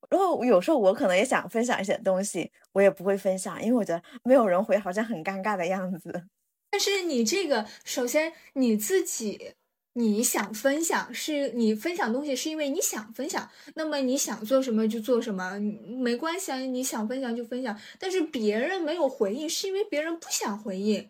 [0.10, 6.28] 然后有时候我可能也想分享一些东西，我也不会分享，因为我觉得没有人回好像很尴尬的样子。
[6.70, 9.56] 但是你这个，首先你自己
[9.94, 17.80] 你想分享，是你分享东西是因为你想分享，那么你想做什么就做什么，没关系啊，你想分享就分享。
[18.00, 21.10] 但是别人没有回应，是因为别人不想回应，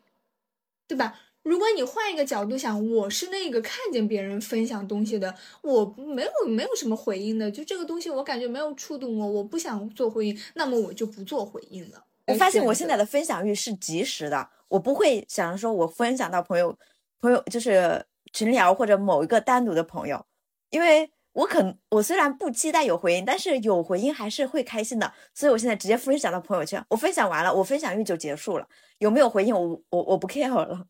[0.87, 1.19] 对吧？
[1.43, 12.05] 如果你换一个角度想，我是那个看见别人分享东西的，我没有没有什么回应的，就这个东西我感觉没有触动我，我不想做回应，那么我就不做回应了。
[12.27, 16.77] 我发现我现在的分享欲是及时的，我不会想着说我分享到朋友
[17.19, 20.25] 朋友就是群聊或者某一个单独的朋友，
[20.69, 28.67] 因为我可我虽然不期待有回应，但是有回应还是会开心的，所以我现在直接分享到朋友圈，我分享完了，我分享欲就结束了，
[28.97, 30.85] 有没有回应我我我不 care 了。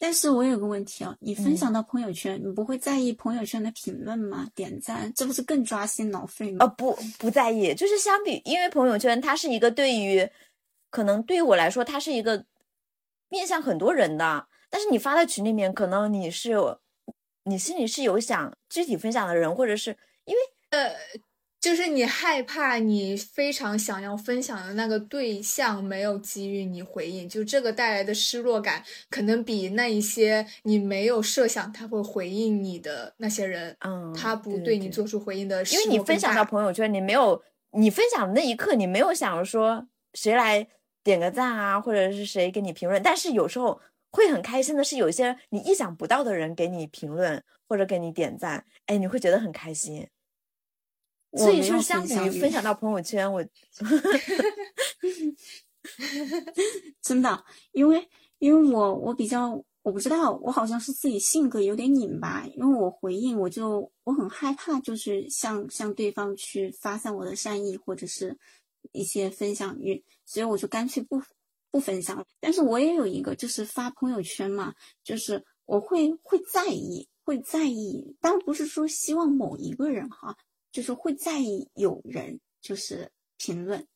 [0.00, 4.46] 但是我有个问题啊，你分嗯享到朋友圈，你不会在意朋友圈的评论吗？
[4.54, 6.58] 点赞，这不是更抓心挠肺吗？
[6.60, 10.28] 呃，不不在意，就是相比，因为朋友圈它是一个对于，
[10.90, 12.44] 可能对于我来说，它是一个
[13.28, 16.78] 面向很多人的，但是你发在群里面，可能你是有，
[17.44, 20.38] 你心里是有想具体分享的人，或者是因为
[20.70, 20.94] 呃
[21.60, 37.42] 就是你害怕你非常想要分享的那个对象没有给予你回应，就这个带来的失落感，可能比那一些你没有设想他会回应你的那些人，嗯他不对你做出回应的失因为你分享到朋友圈，你没有
[37.72, 40.64] 你分享的那一刻，你没有想说谁来
[41.02, 43.80] 点个赞啊，或者是谁给你评论，但是有时候
[44.10, 50.08] 会很开心的是，有一些你意想不到的人给你评论或者给你点赞，哎，你会觉得很开心。
[51.36, 53.44] 所以说，相比于分享到朋友圈，我
[57.02, 68.38] 真的，因为因为我我比较我不知道，我好像是自己性格有点拧巴，因为我回应我就我很害怕，就是向向对方去发散我的善意或者是
[68.92, 71.20] 一些分享欲，所以我就干脆不
[71.70, 72.26] 不分享。
[72.40, 80.36] 但是我也有一个就是发朋友圈嘛，就是我会会在意会在意，但不是说希望某一个人哈，
[80.72, 83.86] 就是会在意有人就是评论。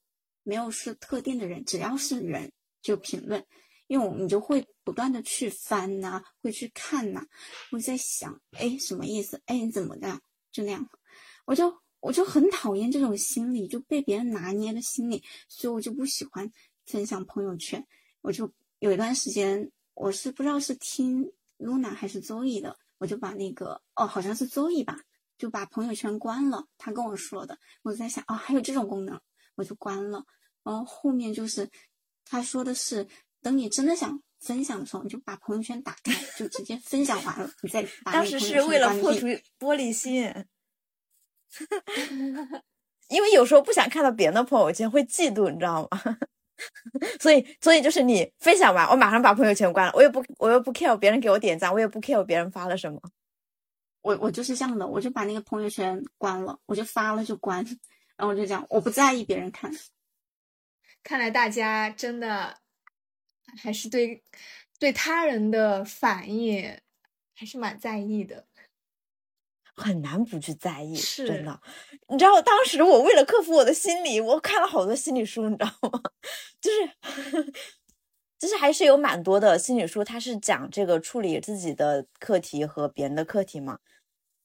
[0.45, 2.53] 没有是特定的人，只要是人
[2.83, 3.47] 就评论，
[3.87, 7.25] 因为我们就会不断的去翻呐、会去看呐、
[7.71, 9.41] 会在想，哎，什么意思？
[9.47, 10.21] 哎，你怎么的？
[10.51, 10.85] 就那样，
[11.45, 16.53] 我就我就很讨厌这种心理，就被别人拿捏的心理，所以我就不喜欢
[16.93, 17.85] 分享朋友圈。
[18.21, 24.99] 我就有一段时间，我是不知道是听 Luna 还是周易的，我就把那个哦，好像是周易吧，
[25.39, 26.67] 就把朋友圈关了。
[26.77, 29.19] 他跟我说的，我在想，哦，还有这种功能。
[29.55, 30.25] 我就关了，
[30.63, 31.69] 然后后面就是
[32.25, 33.07] 他说的是，
[33.43, 39.27] 等你真的想分享的时候，你就把朋友圈打开，就直接分享完了，你再把当时是为了破除
[39.59, 40.25] 玻璃心，
[43.11, 46.19] 因为有时候不想看到别人的朋友圈，会嫉妒，你知道吗？
[47.21, 53.01] 所以，所以就是你分享完，我马上把朋友圈关了，我也不，我又不 care 别人给我点赞，我也不 care 别人发了什么。
[54.03, 57.65] 我我就是这样的，我就把那个朋友圈关了，我就发了就关，
[58.17, 59.71] 然后我就讲，我不在意别人看。
[61.03, 62.57] 看来大家真的
[63.61, 64.23] 还是对
[64.79, 66.81] 对他人的反应
[67.35, 68.47] 还是蛮在意的。
[69.75, 71.61] 很难不去在意，是真的。
[72.09, 76.01] 你知道，当时我为了克服我的心理，我看了好多心理书，你知道吗？
[76.61, 77.53] 就是，
[78.39, 83.79] 就是还是有蛮多的心理书，它是讲这个处理自己的课题和别人的课题嘛。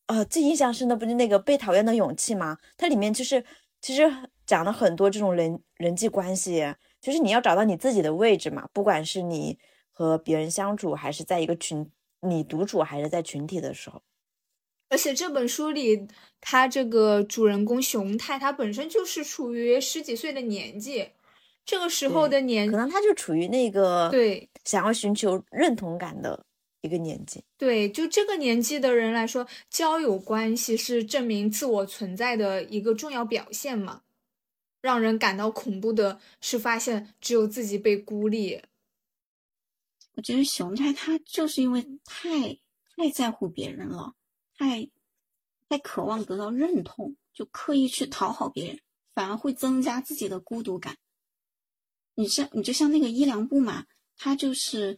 [0.05, 2.57] 呃，最印象深的不是那个被讨厌的勇气吗？
[2.78, 3.43] 它里面就是
[3.82, 4.09] 其实
[4.45, 9.59] 讲了很多这种人人际关系，就是你要找到你自己的位置嘛，不管是你
[9.91, 14.01] 和别人相处，还是在一个群，你独处还是在群体的时候。
[14.89, 16.07] 而且这本书里，
[16.39, 21.09] 他这个主人公熊太，他本身就是处于十几岁的年纪，
[21.65, 26.45] 这个时候的年，可能他就处于那个对想要寻求认同感的
[26.81, 27.43] 一个年纪。
[27.57, 34.03] 对，就这个年纪的人来说，交友关系是证明自我存在的一个重要表现嘛。
[34.79, 38.61] 让人感到恐怖的是，发现只有自己被孤立。
[40.13, 42.59] 我觉得熊太他就是因为太
[42.95, 44.13] 太在乎别人了。
[44.58, 44.89] 太
[45.70, 48.80] 太渴望得到认同，就刻意去讨好别人，
[49.14, 50.97] 反而会增加自己的孤独感。
[52.16, 53.86] 你像你就像那个伊良布嘛，
[54.16, 54.97] 他就是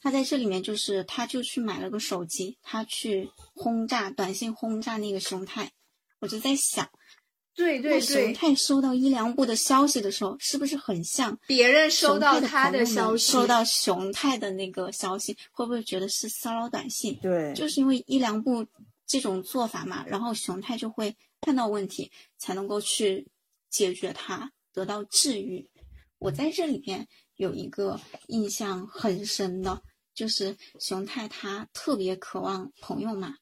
[0.00, 5.72] 他在这里面就是他就去买了个手机，他去轰炸短信轰炸那个熊太。
[6.20, 6.90] 我就在想，
[7.58, 17.18] 对对对，熊太收到伊良部的消息的时候，是不是很像别人收到他的消息，收到熊太的那个消息，会不会觉得是骚扰短信？
[17.20, 18.64] 对，就是因为伊良部
[19.08, 23.26] 这种做法嘛，然后熊太就会看到问题，才能够去
[23.68, 25.68] 解决它，得到治愈。
[26.20, 29.82] 我在这里边有一个印象很深的，
[30.14, 33.34] 就是熊太他特别渴望朋友嘛，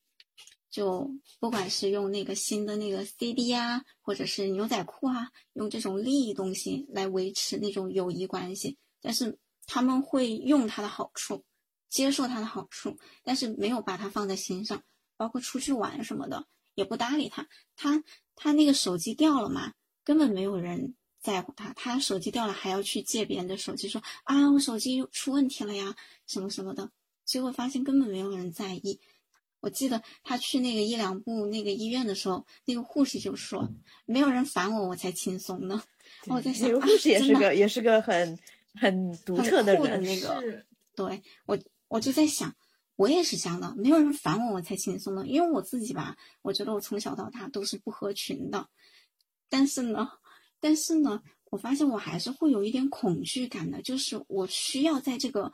[0.76, 1.10] 就
[1.40, 11.42] 不管是用那个新的那个 CD 啊，或者是牛仔裤啊，用这种利益东西来维持那种友谊关系，但是他们会用他的好处，
[11.88, 14.82] 接受他的好处，但是没有把他放在心上，
[15.16, 17.48] 包括出去玩什么的也不搭理他。
[17.74, 18.04] 他
[18.34, 19.72] 他那个手机掉了嘛，
[20.04, 21.72] 根本没有人在乎他。
[21.72, 25.96] 他手机掉了还要去借别人的手机，说啊我手机出问题了呀，
[26.26, 26.90] 什么什么的。
[27.24, 29.00] 结果发现根本没有人在意。
[29.66, 33.68] 我记得他去那个医疗部那个医院的时候，那个护士就说
[34.06, 35.82] ：“没有人烦我，我才轻松呢。”
[36.28, 38.38] 我在想，那个护士也是个、也是个很
[38.74, 40.00] 很独特的人。
[40.00, 40.02] 人。
[40.04, 40.64] 那个，
[40.94, 41.58] 对我
[41.88, 42.54] 我就在想，
[42.94, 45.26] 我也是这样的，没有人烦我，我才轻松呢。
[45.26, 48.68] 因为我自己吧，我觉得我从小到大都是不合群的，
[49.48, 50.08] 但是呢，
[50.60, 55.52] 但是呢，我发现我还是会有一点恐惧感的，就是我需要在这个。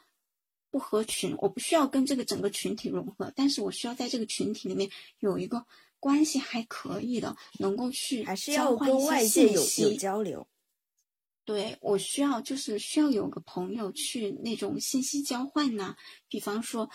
[0.73, 5.65] 不合群，我不需要跟这个整个群体融合，但是我需要在这个群体里面有一个
[6.01, 10.49] 关系还可以的，能够去还是要跟外界有有交流。
[11.45, 15.95] 对我需要就是需要有个朋友去那种信息交换呐，
[16.29, 16.89] 比方说，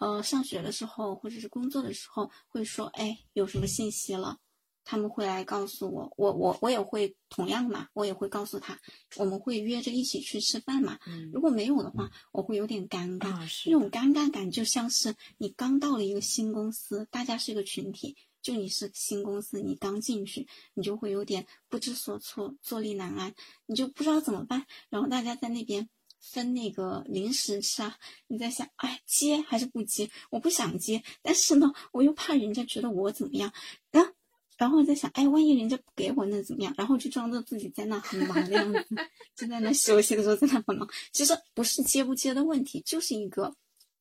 [0.00, 4.38] 呃，上学的时候或者是工作的时候会说，哎，有什么信息了。
[4.84, 8.78] 他们会来告诉我，我我我也会同样嘛，我也会告诉他，
[9.16, 10.98] 我们会约着一起去吃饭嘛。
[11.06, 24.66] 嗯、如果没有的话，我会有点尴尬，啊、那种尴尬感就像是你刚到了一个新公司，大家是一个群体，就你是新公司，你刚进去，你就会有点不知所措，坐立难安，你就不知道怎么办。
[24.90, 25.88] 然后大家在那边
[26.20, 30.10] 分那个零食吃啊，你在想，哎，接还是不接？
[30.30, 33.50] 我不想接，但是呢，我又怕人家觉得我怎么样，
[33.90, 34.12] 然后。
[34.56, 36.72] 然后我在想，哎，万一人家不给我，那怎么样？
[36.76, 38.86] 然后就装作自己在那很忙的样子，
[39.34, 40.88] 就在那休息的时候在那很忙。
[41.12, 43.54] 其实不是接不接的问题，就是一个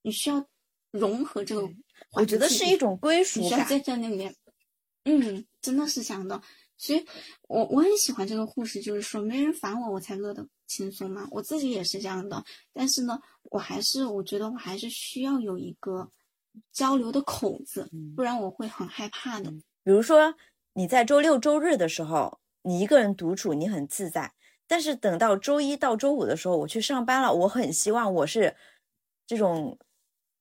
[0.03, 0.45] 你需要
[0.91, 1.67] 融合这个。
[2.11, 3.67] 我觉得是一种归属感。
[3.67, 4.35] 在这里面，
[5.05, 6.39] 嗯，真的是这样的。
[6.77, 7.03] 所以
[7.47, 11.27] 我我很喜欢这个护士，就是说没人烦我，我才乐得轻松嘛。
[11.31, 12.43] 我自己也是这样的，
[12.73, 16.11] 但是呢，我还是我觉得我还是需要有一个
[16.71, 19.51] 交流的口子，不然我会很害怕的。
[19.83, 20.35] 比如说，
[20.73, 24.33] 你在周六周日的时候，你一个人独处，你很自在。
[24.65, 28.55] 但是等到周一到周五的时候，我去上班了，我很希望我是
[29.27, 29.77] 这种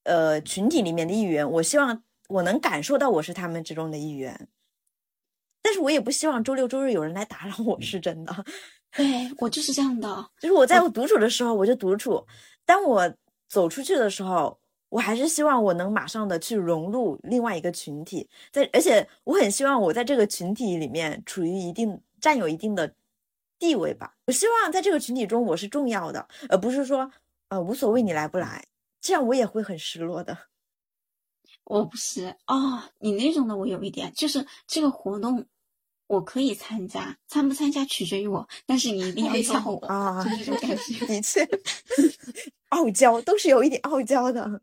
[0.05, 4.49] 呃群体里面的一员，我希望我能感受到我是他们之中的一员。
[5.61, 8.45] 但是我也不希望周六周日有人来打扰我，是真的。
[8.97, 12.24] 对我就是这样的，就是我在我独处的时候我就独处，
[12.64, 13.12] 当我
[13.49, 14.61] 走出去的时候。
[14.93, 22.95] 我还是希望我能马上的去融入另外一个群体，在而且我很希望我在这个群体里面处于一定占有一定的
[23.59, 24.14] 地位吧。
[24.26, 27.11] 我希望在这个群体中我是重要的，而不是说
[27.49, 28.66] 呃无所谓你来不来，
[29.01, 30.36] 这样我也会很失落的。
[31.64, 35.47] 我不是哦，你那种的我有一点，就是这个活动
[36.07, 41.07] 我可以参加，参不参加取决于我，但是你一定要 叫我啊，就这种感觉。
[41.09, 41.49] 的确，
[42.68, 44.61] 傲娇都是有一点傲娇的。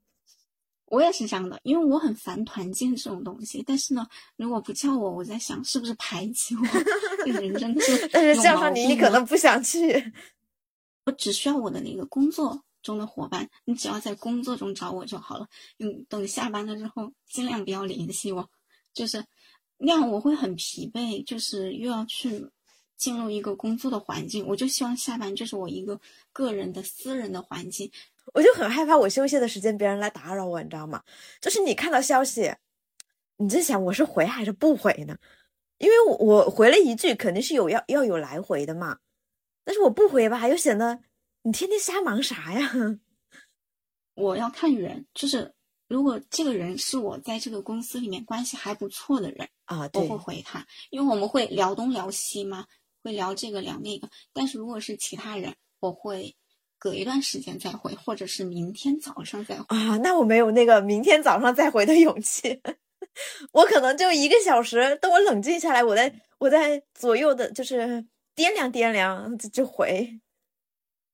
[0.89, 3.63] 我也是这样的，因为我很烦团建这种东西。
[3.65, 6.61] 但是呢，如果不叫我，我在想是不是排挤我？
[7.25, 8.07] 这个人真的是。
[8.09, 10.13] 但是叫上你，你可能不想去。
[11.05, 15.47] 我只需要我的那个工作中的伙伴，你只要在工作中找我就好了。
[15.79, 18.49] 嗯，等下班了之后，尽量不要联系我，
[18.93, 19.23] 就是
[19.77, 22.49] 那样我会很疲惫，就是又要去
[22.97, 24.45] 进入一个工作的环境。
[24.45, 25.99] 我就希望下班就是我一个
[26.31, 27.91] 个人的私人的环境。
[28.33, 31.03] 我就很害怕，我休息的时间别人来打扰我，你知道吗？
[31.41, 32.53] 就是你看到消息，
[33.37, 35.17] 你在想我是回还是不回呢？
[35.77, 38.99] 因为我我回了一句，肯定是有要要有来回的嘛。
[39.63, 40.99] 但是我不回吧，又显得
[41.43, 42.71] 你天天瞎忙啥呀？
[44.15, 45.53] 我要看人，就是
[45.87, 52.65] 如果这个人是我在这个公司里面关系还不错的人啊，我会回他，因为我们会聊东聊西嘛，
[53.03, 54.09] 会聊这个聊那个。
[54.33, 56.35] 但是如果是其他人，我会。
[56.79, 59.97] 隔一段时间再回，或者是明天早上再回啊？
[59.97, 62.61] 那我没有那个明天早上再回的勇气，
[63.51, 68.05] 我可能就一个小时，等我冷静下来，我再我再左右的，就是
[68.35, 70.19] 掂量掂量就回。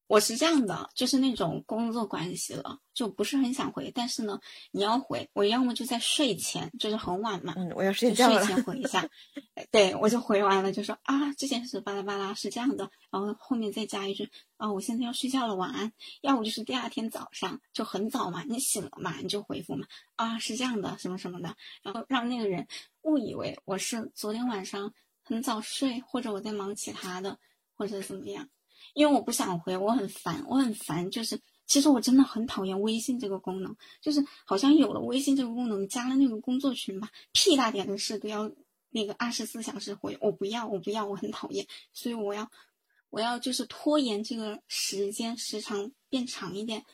[0.07, 3.91] 我是这样的，就是那种工作关系了，就不是很想回。
[3.93, 4.39] 但是呢，
[4.71, 9.09] 你要回，我要么就在睡前，就是很晚嘛，嗯，我要睡觉了，睡前回一下。
[9.71, 15.91] 对，我就回完了，就说啊，这件事巴拉巴拉是这样的，然后后面再加一句啊，我现在要睡觉了，晚安。
[16.21, 19.87] 要不就是第二天早上就很早嘛，你醒了嘛，你就回复嘛，
[20.17, 22.67] 啊，是这样的，什么什么的，然后让那个人
[23.01, 24.93] 误以为我是昨天晚上
[25.23, 27.39] 很早睡，或者我在忙其他的，
[27.73, 28.47] 或者怎么样。
[28.95, 31.11] 因为我不想回，我很烦，我很烦。
[31.11, 38.49] 就是其实我真的很讨厌微信这个功能，就是好像有了微信这个功能，加了那个工作群吧，屁大点的事都要
[38.89, 41.67] 那个二十四小时回，我不要，我不要，我很讨厌。
[41.91, 42.49] 所以我要，
[43.09, 46.85] 我要就是拖延这个时间时长变长一点，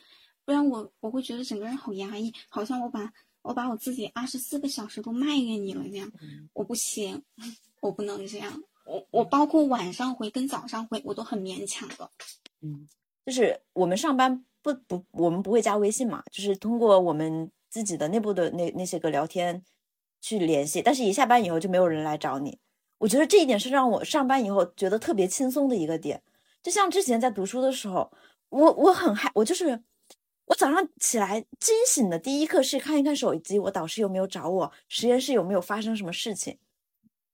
[0.44, 6.10] 不然我我会觉得整个人好压抑，好像我把我把我自己二十四个小时都卖给你了那样，
[6.52, 7.22] 我不行，
[7.80, 8.60] 我不能这样。
[8.92, 12.10] 我我包括晚上回跟早上回我都很勉强的，
[12.60, 12.86] 嗯，
[13.24, 19.64] 就是我们上班不不我们不会加微信嘛，就是通过我们自己的内部的那那些个聊天
[20.20, 22.58] 去联系，但是一下班以后就没有人来找你，
[22.98, 26.22] 我觉得这一点是让我上班以后觉得特别轻松的一个点。
[26.62, 28.12] 就像之前在读书的时候，
[28.50, 29.82] 我我很害我就是
[30.44, 36.58] 我早上起来惊醒的第一刻是看一看手机，我导师有没有找我，实验室有没有发生什么事情。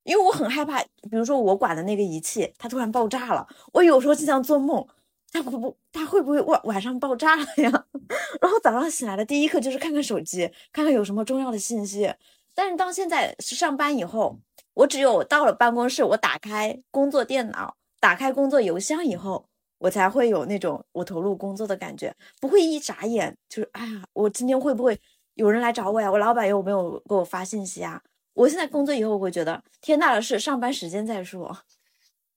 [0.09, 4.82] 因为我很害怕，比如说我管的那个仪器它突然爆炸了，我有时候经常做梦，
[5.30, 7.70] 它会不它会不会晚晚上爆炸了呀？
[8.40, 12.11] 然后早上醒来的第一刻就是看看手机，看看有什么重要的信息。
[12.54, 14.38] 但是当现在是上班以后，
[14.72, 19.44] 我只有到了办公室，我打开工作电脑，打开工作邮箱以后，
[19.76, 24.98] 我才会有那种我投入工作的感觉，不会一眨眼就是哎呀，我今天会不会
[25.34, 26.11] 有人来找我呀？
[26.11, 28.02] 我老板有没有给我发信息啊？
[28.39, 31.59] 我现在工作以后，我会觉得天大的事，上班时间再说。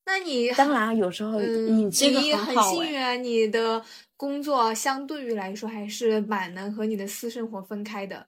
[0.06, 3.86] 那你当然有时候你这个很幸运啊，你的
[4.18, 8.26] 工作相对于来说还是蛮能和你的私生活分开的，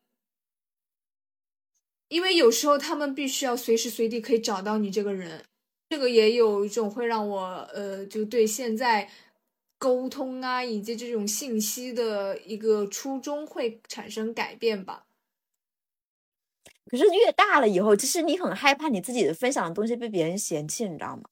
[2.09, 5.43] 因为有时候他们必须要随时随地可以找到你这个人，
[5.89, 9.09] 这个也有一种会让我呃，就对现在
[9.79, 15.07] 沟通啊以及这种信息的一个初衷会产生改变吧。
[16.93, 21.23] 可是越大了以后，其实你很害怕你自己的分享的东西被别人嫌弃，你知道吗？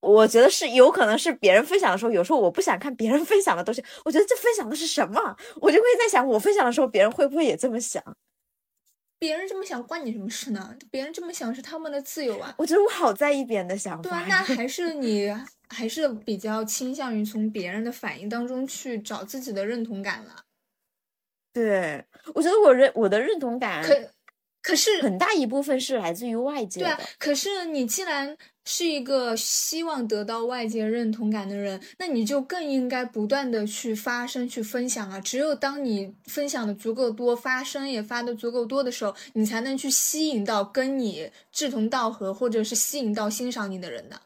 [0.00, 5.36] 我觉得是有可能是别人分享的时候，有时候我不想看别人 分享的东西，我觉得这分享的是什么？
[5.60, 8.02] 我就会在想，我分享的时候，别人会不会也这么想？
[9.18, 10.74] 别人这么想关你什么事呢？
[10.90, 12.54] 别人这么想是他们的自由啊。
[12.56, 14.02] 我觉得我好在意别人的想法。
[14.02, 15.30] 对啊，那还是你
[15.68, 20.42] 还是比较倾向于从别人的反应当中去找自己的认同感了。
[21.52, 22.02] 对，
[22.34, 23.94] 我觉得我认我的认同感可。
[24.62, 26.86] 可是很大一部分是来自于外界的。
[26.86, 35.20] 对啊，可是你既然是一个希望得到外界认同感的人，那你就更应该不断的去发声、去分享啊！
[35.20, 44.20] 只有当你分享的足够多，发声也发的足够多的时候，你才能去吸引到跟你志同道合，或者是吸引到欣赏你的人呢。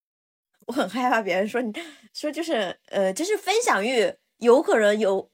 [0.66, 1.70] 我很害怕别人说你
[2.14, 5.30] 说就是呃，就是分享欲有可能有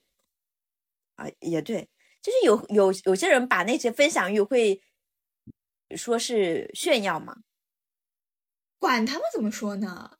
[1.15, 1.87] 啊，也对。
[2.23, 4.81] 就是有有有些人把那些分享欲会
[5.95, 7.35] 说是炫耀嘛，
[8.79, 10.11] 管他们怎么说呢？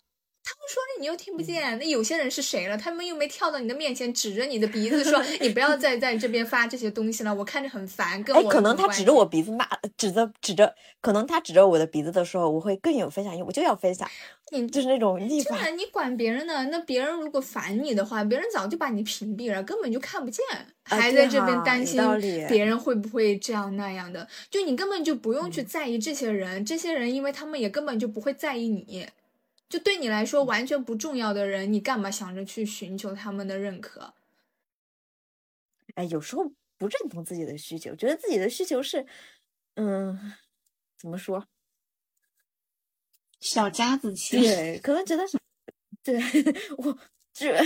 [0.45, 2.77] 他们说了你又听不见，那有些人是谁了？
[2.77, 8.21] 他们又没跳到你的面前，指着你的鼻子说 你不要再在这边发这些东西了，我看着很烦。
[8.21, 14.05] 跟哎，可能他指着我鼻子骂，指着指着，可能他指着我的鼻子的时候，我会更有分享欲，我就要分享，
[14.53, 15.57] 你就是那种逆反。
[15.57, 16.65] 真的，你管别人呢？
[16.65, 20.45] 那别人如果烦你的话，别人早就把你屏蔽了，根本就看不见，
[20.83, 21.99] 还在这边担心
[22.47, 24.27] 别人会不会这样那样的。
[24.49, 29.07] 就你根本就不用去嗯在意这些人，这些人因为他们也根本就不会在意你，
[29.67, 34.13] 就对你来说完全不重要的人，你干嘛想着去寻求他们的认可？
[35.95, 36.43] 哎，有时候
[36.77, 39.05] 不认同自己的需求，觉得自己的需求是，
[39.75, 40.33] 嗯，
[40.97, 41.47] 怎么说？
[43.43, 44.39] 小家子气。
[44.39, 45.37] 对，可能觉得是，
[46.01, 46.17] 对
[46.77, 46.97] 我
[47.33, 47.57] 这，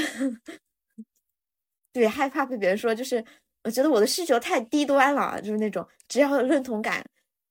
[1.94, 3.24] 对害怕被别人说，就是
[3.64, 7.06] 我觉得我的需求太低端了，就是那种只要有认同感，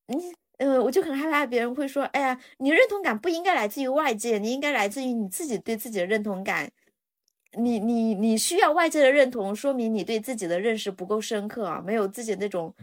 [0.09, 0.17] 你
[0.59, 6.71] 呃，我就很害怕别人会说，哎呀，你认同感不应该来自于外界，你应该来自于你自己对自己的认同感。
[7.59, 12.75] 你你你需要外界的认同，说明你对自己的认识不够深刻啊，没有自己那种，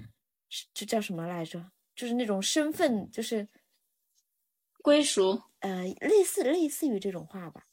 [0.50, 1.64] 是这叫什么来着？
[1.96, 3.48] 就是那种身份，就是
[4.84, 7.64] 归属，呃，类似类似于这种话吧，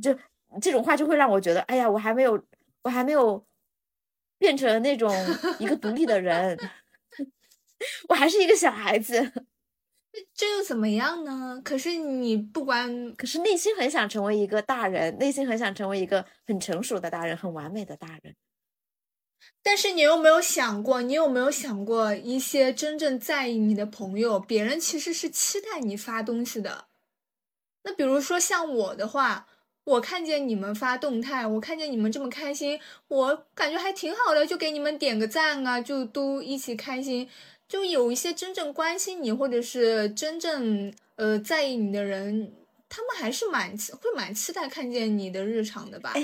[0.00, 0.16] 就
[0.62, 2.42] 这种话就会让我觉得，哎呀，我还没有，
[2.82, 3.44] 我还没有
[4.38, 5.12] 变成那种
[5.58, 6.56] 一个独立的人，
[8.08, 9.20] 我还是一个小孩子，
[10.32, 11.60] 这又怎么样呢？
[11.64, 18.36] 可是你不管可是内心很想成为一个大人，内心很想成为一个很成熟的大人，很完美的大人。
[19.62, 26.86] 但是你有没有想过，你有没有想过一些真正在意你的朋友，别人其实是期待你发东西的。
[27.84, 29.46] 那比如说像我的话，
[29.84, 32.78] 我看见你们发动态，我看见你们这么开心，
[33.08, 37.28] 我感觉还挺好的，就给你们点个赞啊，就都一起开心。
[37.66, 42.52] 就有一些真正关心你，或者是真正呃在意你的人，
[42.90, 46.12] 他们还是蛮会蛮期待看见你的日常的吧？
[46.14, 46.22] 哎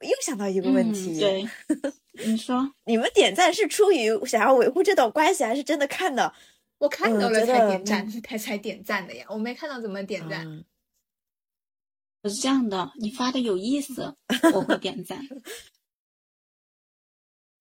[0.00, 1.46] 我又想到一个问嗯题，对，
[2.12, 6.32] 你说，你们点赞是出于想要维护这段关系，还是真的看的？
[6.78, 10.46] 我看到嗯了才点赞，才才点赞的呀，我没看到怎么点赞。
[10.46, 10.64] 嗯
[12.22, 14.14] 我是这样的，你发的有意思，
[14.52, 15.18] 我会点赞。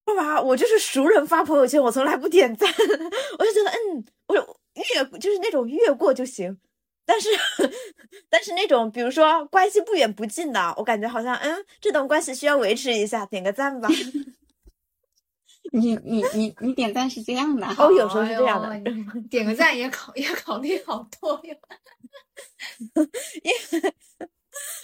[0.03, 0.41] 干嘛？
[0.41, 2.69] 我就是熟人发朋友圈，我从来不点赞，
[3.39, 6.59] 我就觉得，嗯，我越就是那种越过就行。
[7.05, 7.29] 但是，
[8.29, 13.87] 但是那种比如说关系不远不近的，我感觉好像，嗯，这段关系需要维持一下，点个赞吧。
[15.71, 18.83] 你你你你点赞是这样的，哦，有时候是这样的哎，
[19.29, 21.55] 点个赞也考也考虑好多呀。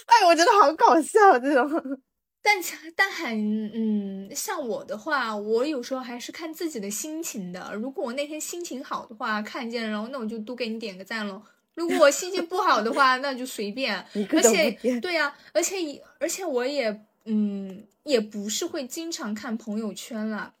[0.06, 2.00] 哎，我觉得好搞笑这种。
[2.40, 7.72] 但其但很嗯，像我的话，我有时候还是看自己的心情的。
[7.74, 11.42] 如果我那天心情好的话，看见然后那我就多给你点个赞喽。
[11.74, 13.96] 如果我心情不好的话，那就随便。
[14.30, 20.54] 而且点对呀、而且也而且我也嗯，也不是会经常看朋友圈了。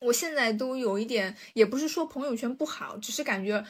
[0.00, 3.64] 我现在都有一点，也不是说朋友圈不好，只是感觉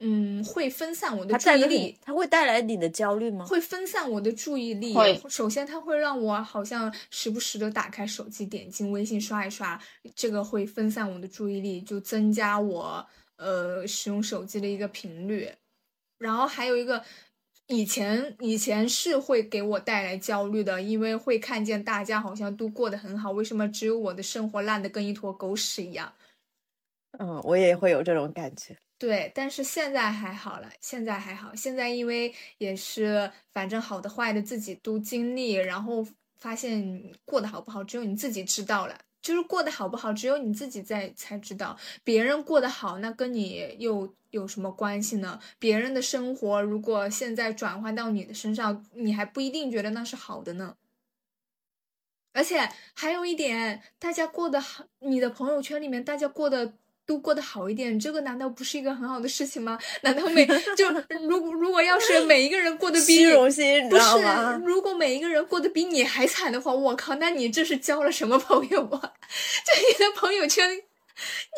[0.00, 1.98] 嗯会分散我的注意力。
[2.02, 3.44] 它会带来你的焦虑吗？
[3.46, 4.94] 会分散我的注意力。
[5.28, 9.80] 首先，它会让我好像时不时的打开手机，点进微信刷一刷，
[10.14, 13.06] 这个会分散我的注意力，就增加我
[13.36, 15.50] 呃使用手机的一个频率。
[16.18, 17.04] 然后还有一个，
[17.66, 26.12] 以前以前是会给我带来焦虑的，因为会看见大家好像都过得很好，为什么只有我的生活烂的跟一坨狗屎一样？
[27.18, 28.76] 嗯，我也会有这种感觉。
[28.98, 31.54] 对，但是现在还好了，现在还好。
[31.54, 36.06] 现在因为也是，反正好的坏的自己都经历，然后
[36.36, 38.98] 发现过得好不好，只有你自己知道了。
[39.24, 41.74] 就是过得好不好，只有你自己在才知道。
[42.04, 45.40] 别人过得好，那跟你又有什么关系呢？
[45.58, 50.76] 别人的生活如果现在转换到你的身上，你还不一定觉得那是好的呢。
[52.34, 56.74] 而且还有一点，大家过得好，你的朋友圈里面大家过得
[57.06, 59.78] 都过得好一点，这个难道不是一个很好的事情吗？
[60.02, 60.46] 难道每
[60.76, 60.88] 就
[61.28, 63.44] 如果如果要是每一个人过得比虚你荣
[63.90, 69.14] 不知道是吗？，如果每一个人过得比你还惨的话，我靠，那你这是交了什么朋友啊？
[69.66, 70.82] 就你的朋友圈，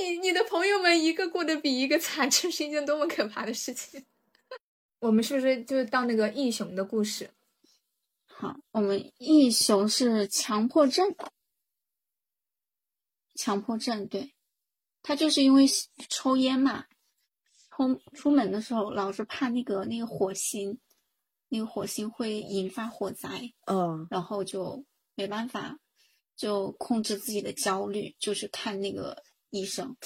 [0.01, 4.05] 你你的朋友们一个过得比一个惨，这是一件多么可怕的事情。
[4.99, 7.31] 我们是不是就到那个义雄的故事？
[8.27, 11.15] 好，我们义雄是强迫症，
[13.35, 14.35] 强迫症，对，
[15.07, 15.65] 他就是因为
[16.09, 16.85] 抽烟嘛，
[17.71, 20.81] 出出门的时候老是怕那个那个火星，
[21.49, 24.85] 那个火星会引发火灾，嗯，然后就
[25.15, 25.79] 没办法，
[26.35, 29.97] 就控制自己的焦虑，就是看那个医生。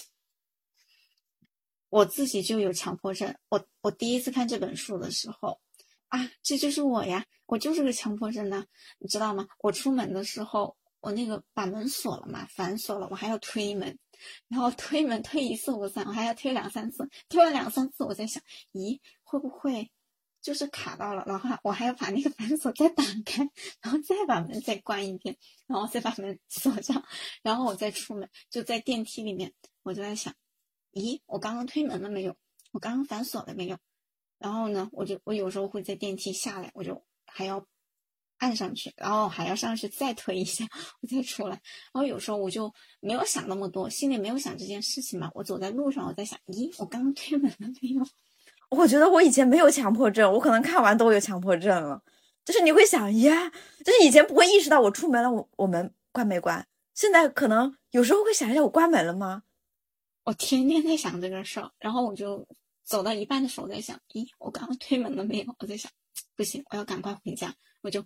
[1.88, 5.62] 我自己就有强迫症，我我第一次看这本书的时候，
[6.09, 8.66] 啊，这就是我呀，我就是个强迫症呢，
[8.98, 9.48] 你知道吗？
[9.61, 13.98] 我出门的时候，我那个把门锁了嘛，反锁了，我还要推门，
[14.48, 18.42] 然后推门推一次不算，我还要推两三次，推了两三次，我在想，
[18.72, 19.90] 咦，会不会
[20.42, 21.24] 就是卡到了？
[21.26, 23.48] 然后我还要把那个反锁再打开，
[23.80, 25.36] 然后再把门再关一遍，
[25.66, 27.05] 然后再把门锁上，
[27.42, 30.34] 然后我再出门，就在电梯里面，我就在想，
[30.92, 32.36] 咦，我刚刚推门了没有？
[32.72, 33.78] 我刚刚反锁了没有？
[34.38, 37.66] 然后呢，我就我有时候会在电梯下来，我就还要
[38.41, 40.64] 按上去，然后还要上去再推一下，
[41.01, 41.55] 我 再出来。
[41.93, 42.70] 然后有时候我就
[43.01, 45.30] 没有想那么多，心里没有想这件事情嘛。
[45.34, 48.03] 我走在路上，我在想，咦，我刚刚推门了没有？
[48.76, 52.03] 我觉得我以前没有强迫症，我可能看完都有强迫症了。
[52.45, 53.51] 就是你会想呀，
[53.84, 56.66] 就是以前不会意识到我出门了，我我门关没关？
[56.95, 59.43] 现在可能有时候会想一下，我关门了吗？
[60.24, 62.47] 我天天在想这个事儿，然后我就。
[62.82, 65.55] 走到一半的时候，我在想，咦，我刚刚推门了没有？
[65.61, 65.88] 我在想，
[66.34, 68.05] 不行，我要赶快回家，我就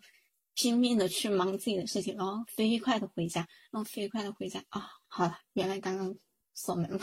[0.54, 4.88] 拼命的去忙自己的事情，然后飞快的回家，然后飞快的回家啊！
[5.08, 6.14] 好了，原来刚刚
[6.54, 7.00] 锁门了，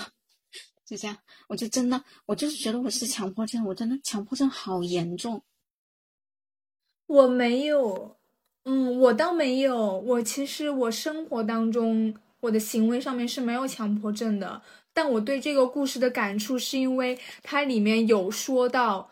[0.86, 5.44] 就这样，我就真的，我就是觉得我是强迫症，我真的强迫症好严重。
[7.08, 8.18] 我没有，
[8.64, 14.62] 嗯，我倒没有，我其实我生活当中，我的行为上面是没有强迫症的。
[14.94, 19.10] 但我对这个故事的感触，是因为它里面有说到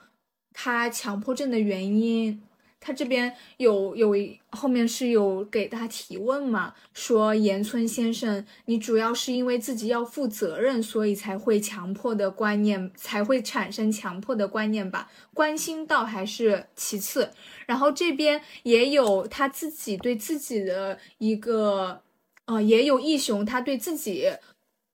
[0.53, 2.41] 他强迫症的原因。
[2.81, 4.15] 他这边有有
[4.51, 6.73] 后面是有给他提问嘛？
[6.93, 15.11] 说岩村先生，你主要是因为自己要负责任，所以才会强迫的观念，才会产生强迫的观念吧？
[15.33, 17.31] 关心倒还是其次。
[17.65, 22.01] 然后这边也有他自己对自己的一个，
[22.45, 24.31] 呃，也有义雄他对自己。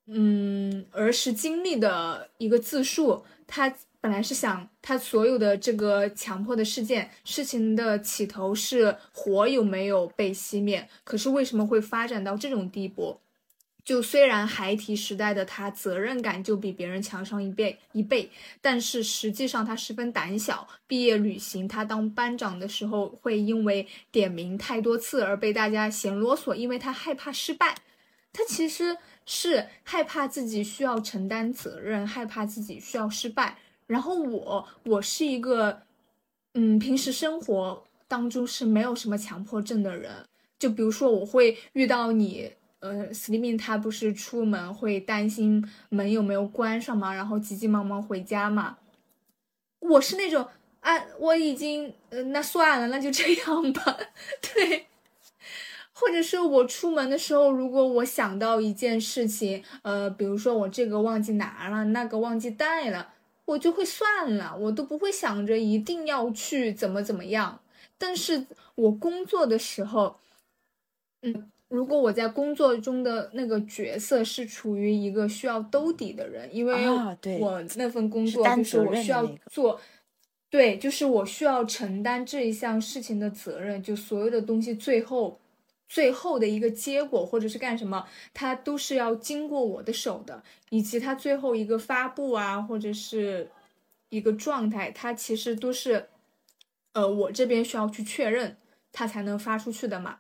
[0.07, 3.75] 嗯，儿时经历的一个自述，他
[4.06, 13.20] 本来是想他所有的这个强迫的事件事情的起头是火有没有被熄灭，可是为什么会发展到这种地步？
[13.84, 18.30] 就虽然孩提时代的他责任感就比别人强上一倍一倍，
[18.62, 20.68] 但是实际上他十分胆小。
[20.86, 27.76] 毕业旅行他当班长的时候会因为点名太多次而被大家嫌啰嗦，因为他害怕失败。
[28.32, 28.97] 他其实。
[29.28, 33.58] 是害怕自己需要承担责任，害怕自己需要失败。
[33.88, 35.81] 然后我，我是一个，
[36.53, 40.11] 嗯，平时生活当中是没有什么强迫症的人。
[40.57, 47.13] 就比如说，我会遇到你，呃，Slimming 他不是出门会担心门有没有关上吗？
[47.13, 48.77] 然后急急忙忙回家嘛。
[49.79, 50.47] 我是那种，
[50.79, 53.97] 啊，我已经，呃，那算了，那就这样吧。
[54.41, 54.88] 对。
[55.97, 63.13] 或者是我出门的时候，如果我想到一件事情，呃，比如说我这个忘记拿了，那个忘记带了，
[63.45, 67.61] 我就会算了，我都不会想着一定要去怎么怎么样。
[67.97, 70.17] 但是我工作的时候，
[71.21, 76.89] 嗯，如果我在工作中的那个角色是处于一个需要兜底的人，因为
[77.39, 79.79] 我那份工作就是我需要做，
[80.49, 85.39] 对，就是我需要承担这一项事情的责任，就所有的东西最后。
[85.88, 93.49] 最后的一个结果，或者是干什么，它都是要经过我的手的，以及它最后一个发布啊，或者是
[94.09, 96.07] 一个状态，它其实都是，
[96.93, 98.57] 呃，我这边需要去确认，
[98.91, 100.19] 它才能发出去的嘛。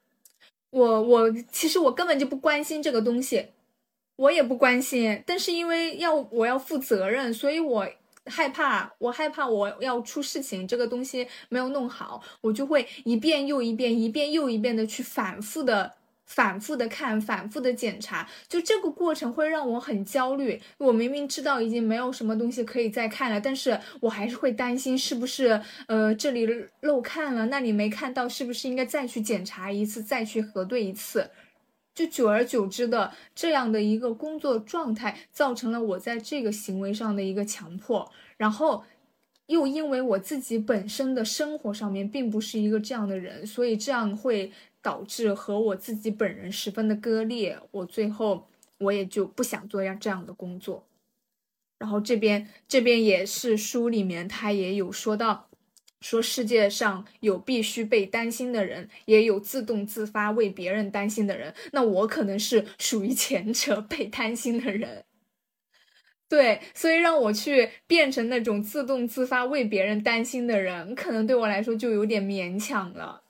[0.69, 3.47] 我我其实我根本就不关心这个东西，
[4.15, 7.87] 我也不关心，但是因为要我要负责任，所以我。
[8.25, 15.93] 害怕，我害怕我要出事情，这个东西没有弄好，我就会一遍又一遍，一遍又一遍的去反复的、
[16.25, 20.59] 反复的看，反复的检查，就这个过程会让我很焦虑。
[20.79, 26.47] 我明明知道已经没有什么东西可以再看了，但是我还是会担心是不是呃这里
[26.81, 31.29] 漏看了，那里没看到，是不是应该再去检查一次，再去核对一次？
[31.95, 38.83] 就久而久之的这样的一个工作状态，造成了我在这个行为上的一个强迫，然后
[39.47, 47.57] 又因为我自己本身的生活上面并不是一个这样的人，所以这样会导致和我自己本人十分的割裂。
[47.71, 48.47] 我最后
[48.79, 50.83] 我也就不想做样这样的工作。
[51.79, 55.47] 然后这边这边也是书里面他也有说到。
[56.05, 61.51] 说世界上有必须被担心的人，也有自动自发为别人担心的人。
[61.71, 65.05] 那我可能是属于前者，被担心的人。
[66.29, 73.24] 对，所以让我去变成那种自动自发为别人担心的人，可能对我来说就有点勉强了。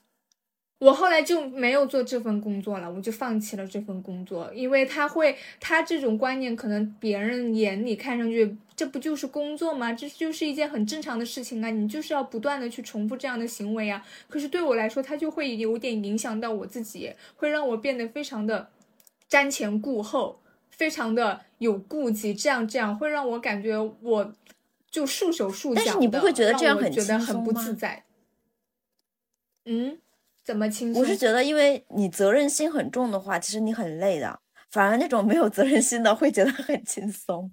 [0.86, 9.92] 我后来就没有做这份工作了，我就放弃了这份工作，因为他会，他这种观念可能别人眼里看上去，这不就是工作吗？
[9.92, 14.06] 这就是一件很正常的事情啊，你就是要不断的去重复这样的行为啊。
[14.28, 18.70] 可是对我来说，他就会有点影响到我自己，会让我变得非常的
[19.28, 24.32] 瞻前顾后，非常的有顾忌，这样这样会让我感觉我
[24.88, 28.04] 就束手束脚的，但是你不会觉得这样很觉得很不自在？
[29.64, 29.98] 嗯，
[30.46, 31.02] 怎么轻松？
[31.02, 34.38] 我是觉得，因为你责任心很重的话，其实你很累的。
[34.70, 37.50] 反而那种没有责任心的会觉得很轻松。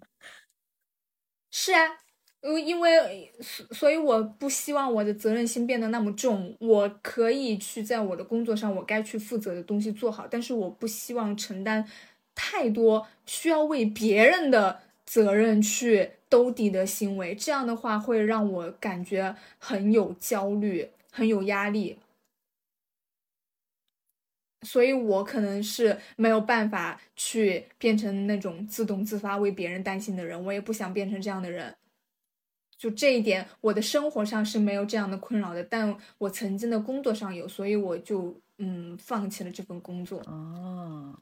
[1.49, 1.97] 是啊，
[2.41, 6.55] 因因为所所以我不希望我的责任心变得那么重。
[6.59, 11.87] 我可以去在我的工作上，我该去负责的东西做好，但是我不希望承担
[12.35, 17.33] 太多需要为别人的责任去兜底的行为。
[17.33, 21.97] 这样的话会让我感觉很有焦虑，很有压力。
[24.63, 31.75] 所以我可能是没有办法去变成那种自动自发为别人担心的人，我也不想变成这样的人。
[32.77, 40.19] 就这一点，我的生活上是没有这样的困扰的，但我曾经的工作上有，所以我就嗯放弃了这份工作。
[40.25, 41.17] 哦，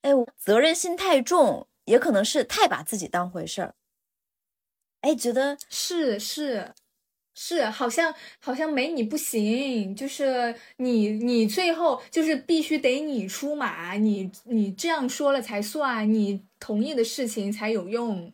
[0.00, 3.74] 哎，我责任心太重，也可能是太把自己当回事儿。
[5.02, 6.72] 哎，觉得是是
[7.42, 18.30] 是，好像好像没你不行，就是你你最后就是必须得你出马，你你这样说了才算，你同意的事情才有用。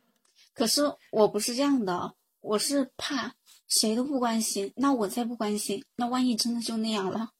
[0.52, 0.82] 可是
[1.12, 3.32] 我不是这样的，我是怕
[3.68, 7.30] 谁都不关心，那我再不关心，那万一真的就那样了，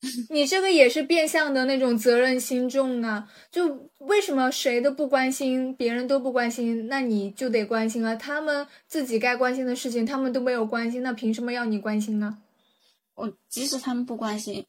[0.30, 3.28] 你这个也是变相的那种责任心重啊！
[3.50, 8.14] 就为什么谁都不关心，别人都不关心，那你就得关心啊？
[8.14, 12.38] 他们自己该关心的事情，他们都没有关心，那凭什么要你关心呢？
[13.14, 14.66] 我即使他们不关心，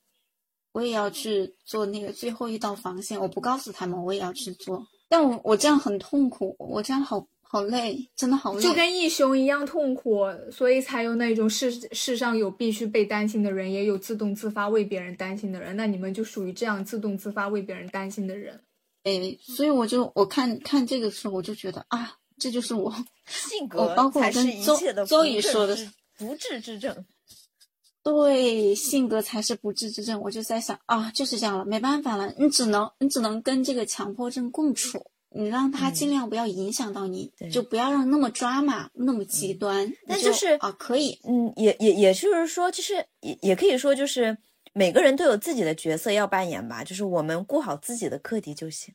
[0.72, 4.88] 我也要去做那个最后一道防线，我不告诉他们，我也要去做。
[5.10, 8.62] 但我我这样很痛苦，我这样好好累，真的好累。
[8.62, 15.76] 就跟义雄一样痛苦，所以才有那种世世上有必须被担心的人，也有自动自发为别人担心的人。
[15.78, 18.60] 那你们就属于这样自动自发为别人担心的人。
[19.04, 22.94] 哎，所以我就我看看这个时候，我就觉得啊，这就是我
[23.26, 25.78] 性我格包括跟周是一切的周宇说的
[26.18, 27.06] 不治之症。
[28.04, 30.22] 对，性格才是不治之症。
[30.22, 35.06] 我就在想啊，就是这样了，没办法了，你只能你只能跟这个强迫症共处，
[35.38, 39.88] 你让他尽量不要影响到你，对就不要让那么抓马，那么极端。
[39.88, 44.38] 你但就是啊，可以，嗯，也也也就是说，就是也也可以说，就是
[44.74, 48.94] 每个人都有自己的角色要扮演吧，就是我们顾好自己的课题就行。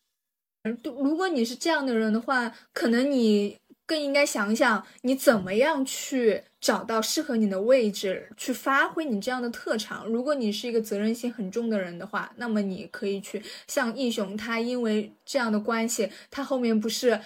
[0.84, 3.59] 如果你是这样的人的话，可能你
[3.93, 10.07] 更应该想想，你怎么样去找到适合你的位置，去发挥你这样的特长。
[10.07, 17.20] 如果你是一个责任心很重的人的话，那么你可以去像义雄，他因为这样的关系，他后面不是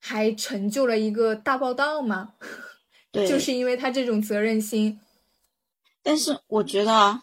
[0.00, 2.34] 还成就了一个大报道吗？
[3.12, 4.98] 对，就是因为他这种责任心。
[6.02, 7.22] 但是我觉得啊，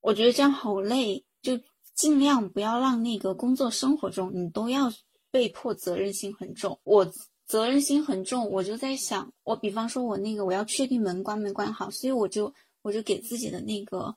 [0.00, 1.60] 我觉得这样好累，就
[1.94, 4.92] 尽量不要让那个工作生活中你都要
[5.30, 6.80] 被迫责任心很重。
[6.82, 7.12] 我
[7.52, 14.16] 责任心很重，我就在想，我比方说我那个我要确定门关没关好，所以我就我就给自己的那个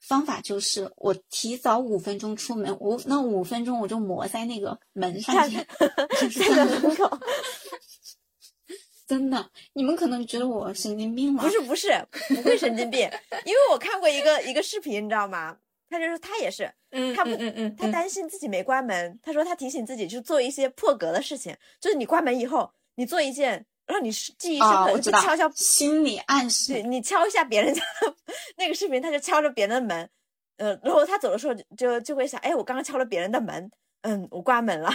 [0.00, 7.18] 方法就是，我提早五分钟出门，我那五分钟我就磨在那个门上站去， 站在门口，
[9.06, 11.88] 真的，你们可能觉得我神经病了，不是不是
[12.34, 13.00] 不会神经病，
[13.44, 15.58] 因为我看过一个一个视频，你知道吗？
[15.90, 28.14] 他就说他也是，嗯，他不嗯嗯他担心自己没关门，他说他提醒自己去做一些破格的事情，就是你关门以后，你做一件让你是记忆深啊，刻，我知道，你去敲敲心理暗对示，你敲一下别人家的
[28.56, 30.08] 那个视频，他就敲着别人的门，
[30.58, 33.68] 呃，然后他走的时候就就就会想，哎，我刚刚敲了别人的门，
[34.02, 34.90] 嗯，我关门了，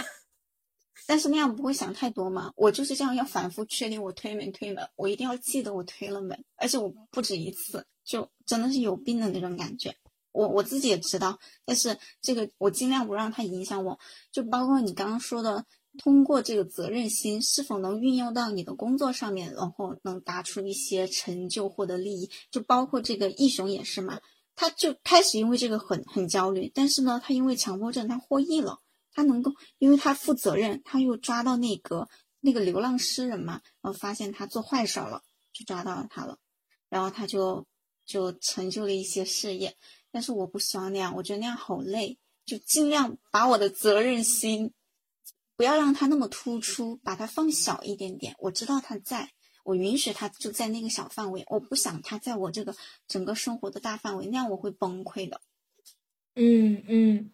[1.06, 2.50] 但是那样不会想太多嘛？
[2.56, 9.94] 我就是这样，要反复确定我推没推门，我一定要记得我推了门，而且我不止一次，就真的是有病的那种感觉。
[10.36, 13.98] 我我自己也知道，但是这个我尽量不让它影响我。
[14.30, 15.64] 就包括你刚刚说的，
[15.98, 22.30] 通过这个责任心是否能运用到你的工作上面，然后能达出一些成就，获得利益。
[22.50, 24.20] 就包括这个义雄也是嘛，
[24.54, 28.78] 他就开始因为这个很很焦虑，但是呢，他因为强迫症，他获益了。
[29.12, 32.06] 他能够，因为他负责任，他又抓到那个
[32.40, 35.22] 那个流浪诗人嘛，然后发现他做坏事了，
[35.54, 36.36] 就抓到了他了，
[36.90, 37.66] 然后他就
[38.04, 39.74] 就成就了一些事业。
[40.16, 44.72] 但是我不希望那样，我觉得那样好累，就尽量把我的责任心
[45.56, 48.34] 不要让它那么突出，把它放小一点点。
[48.38, 49.30] 我知道它在，
[49.62, 52.74] 我允许它就在那个小范围，我不想它在我这个
[53.06, 55.42] 整个生活的大范围，那样我会崩溃的。
[56.34, 57.30] 嗯嗯，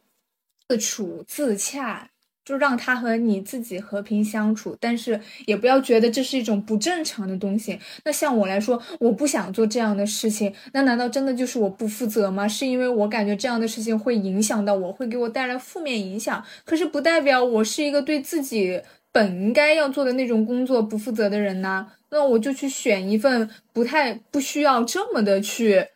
[0.67, 2.11] 自处自洽。
[2.45, 7.79] 就让他和你自己和平相处，但是也不要觉得这是一种不正常的东西。
[8.05, 12.49] 那像我来说，我不想做这样的事情，那难道真的就是我不负责吗？
[12.49, 16.45] 是因为我感觉这样的事情会影响到我，会给我带来负面影响。
[16.65, 18.81] 可是不代表我是一个对自己
[19.13, 21.87] 本应该要做的那种工作不负责的人呐。
[22.11, 25.87] 那我就去选一份不太不需要这么的去。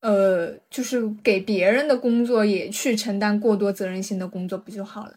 [0.00, 5.16] 呃，就是给别人的工作也去承担过多责任心的工作不就好了？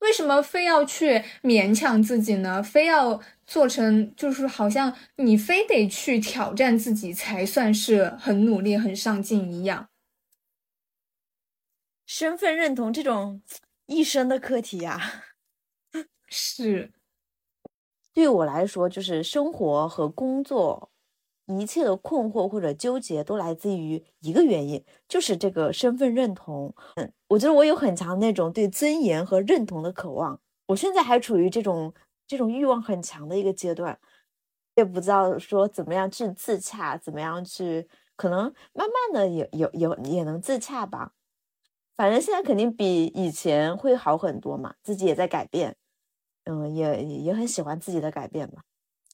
[0.00, 2.62] 为什么非要去勉强自己呢？
[2.62, 9.88] 非要做成就是好像你非得去挑战自己才算是很努力、很上进一样？
[12.04, 13.42] 身份认同这种
[13.86, 15.24] 一生的课题呀，
[16.28, 16.92] 是
[18.12, 20.90] 对我来说，就是生活和工作。
[21.46, 26.74] 一切的困惑或者纠结都来自于一个原因，就是这个身份认同。
[26.96, 30.40] 嗯，我觉得我有很强那种对尊严和认同的渴望。
[30.66, 31.94] 我现在还处于这种
[32.26, 33.98] 这种欲望很强的一个阶段，
[34.74, 41.12] 也不知道说怎么样去自洽，怎么样去，可能慢慢的也有有也能自洽吧。
[41.94, 45.76] 反正现在肯定比以前会好很多嘛，自己也在改变，
[46.44, 48.62] 嗯，也也很喜欢自己的改变吧。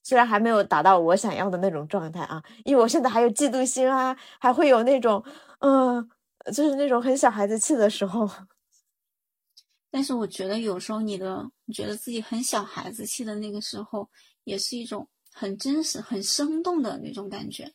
[0.03, 5.25] 虽然还没有达到我想要的那种状态啊，因为我现在还有嫉妒心啊，还会有那种，
[5.61, 6.09] 嗯，
[6.47, 8.29] 就是那种很小孩子气的时候。
[9.91, 14.09] 但是我觉得有时候你的，你觉得自己很小孩子气的那个时候，
[14.45, 17.71] 也是一种很真实、很生动的那种感觉。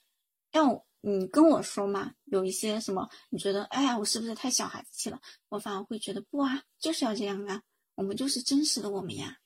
[0.52, 5.20] 要你跟我说嘛，有一些什么，你觉得，哎呀，我是不是太小孩子气了？
[5.50, 7.62] 我反而会觉得不啊，就是要这样啊，
[7.94, 9.38] 我们就是真实的我们呀。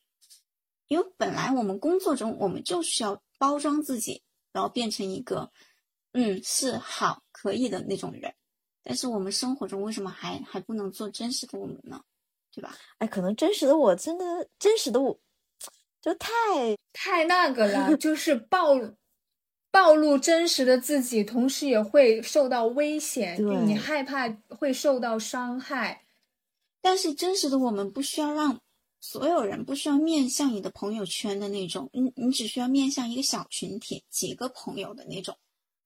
[0.92, 4.22] 因为本来我们工作中我们就需要包装自己，
[4.52, 5.50] 然后变成一个，
[6.12, 8.34] 嗯，是好可以的那种人。
[8.84, 12.02] 但是我们生活中为什么还还不能做真实的我们呢？
[12.54, 12.76] 对吧？
[12.98, 14.26] 哎，可能真实的我真的
[14.60, 15.18] 真实的我，
[16.02, 16.30] 就太
[16.92, 18.76] 太那个了，就是暴
[19.72, 26.04] 暴露真实的自己，同时也会受到危险，你害怕会受到伤害。
[26.82, 28.60] 但是真实的我们不需要让。
[29.04, 35.36] 所有人不需要面向你的朋友圈的那种，你你只需要面向一个小群体，几个朋友的那种，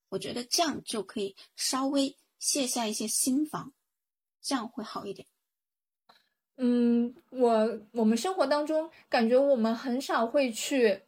[0.09, 3.72] 我觉得这样就可以稍微卸下一些心防，
[4.41, 5.26] 这样会好一点。
[6.57, 11.01] 嗯，我我们生活当中感觉我们很少会去，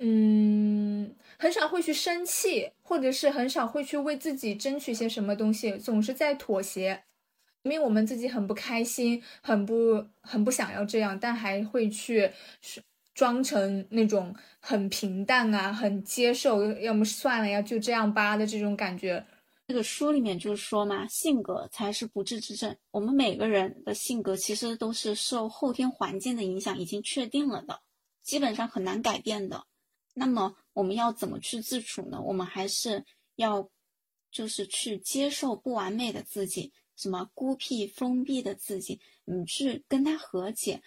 [0.00, 7.04] 嗯，很少会去生气，或者是很少会去为自己争取些什么东西，总是在妥协。
[7.66, 12.30] 明明我们自己很不开心，很不很不想要这样，但还会去
[13.12, 19.26] 装成那种很平淡啊，很接受，要么算了呀，就这样吧的这种感觉。
[19.66, 22.76] 这个书里面就是说嘛，性格才是不治之症。
[22.92, 27.80] 我们每个人的性格其实都是受后天环境的影响，已经确定了的，
[28.22, 29.66] 基本上很难改变的。
[30.14, 32.20] 那么我们要怎么去自处呢？
[32.20, 33.04] 我们还是
[33.34, 33.68] 要
[34.30, 36.72] 就是去接受不完美的自己。
[36.96, 40.82] 什么孤僻封闭的自己，你去跟他和解，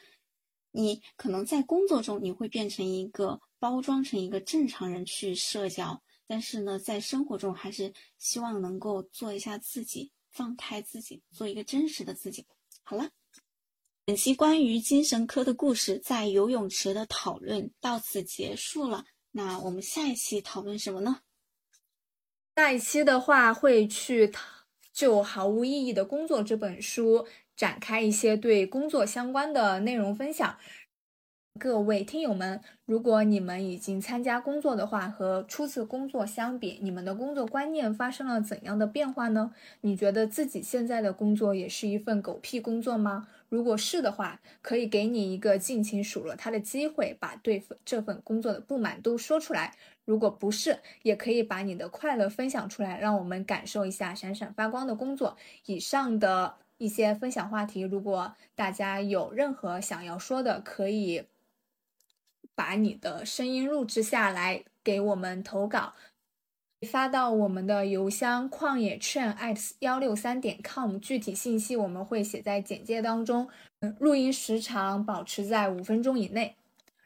[0.71, 12.45] 你可能在工作中你会变成一个包装成一个正常人去社交，但是呢，在生活中还是希望能够做一下自己，放开自己，做一个真实的自己。
[12.83, 13.09] 好了，
[14.05, 19.05] 本期关于精神科的故事在游泳池的讨论到此结束了。
[19.31, 21.21] 那我们下一期讨论什么呢？
[22.55, 24.58] 下一期的话会去讨。
[24.99, 27.25] 就毫无意义的工作这本书
[27.55, 30.57] 展开一些对工作相关的内容分享。
[31.57, 39.53] 各位听友们，如果你们已经参加工作的话，和初次工作相比，你们的工作观念发生了怎样的变化呢？
[39.79, 43.29] 你觉得自己现在的工作也是一份狗屁工作吗？
[43.47, 49.73] 如果是的话，可以给你一个尽情数落他的机会，把对这份工作的不满都说出来。
[50.09, 55.37] 如果不是，也可以把你的快乐分享出来，让我们感受一下闪闪发光的工作。
[55.67, 61.25] 以上的一些分享话题，如果大家有任何想要说的，可以
[62.55, 65.93] 把你的声音录制下来给我们投稿，
[66.89, 73.47] 发到我们的邮箱旷野券 at 幺六三点 com，具体信息我们会写在简介当中。
[73.81, 76.55] 嗯，录音时长保持在五分钟以内。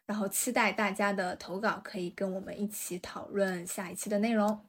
[0.06, 4.60] 然后期待大家的投稿，可以跟我们一起讨论下一期的内容。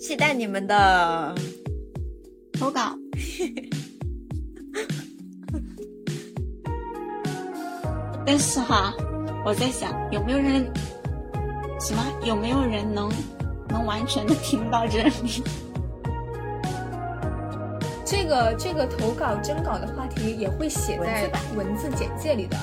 [0.00, 1.34] 期待你们的
[2.54, 2.96] 投稿。
[8.24, 8.94] 但是哈，
[9.44, 10.64] 我在想有没有人
[11.78, 13.12] 什么有没有人能
[13.68, 15.42] 能完全的听到这里？
[18.06, 22.56] 这个这个投稿征稿的话题也会写在文字版文字简介里的，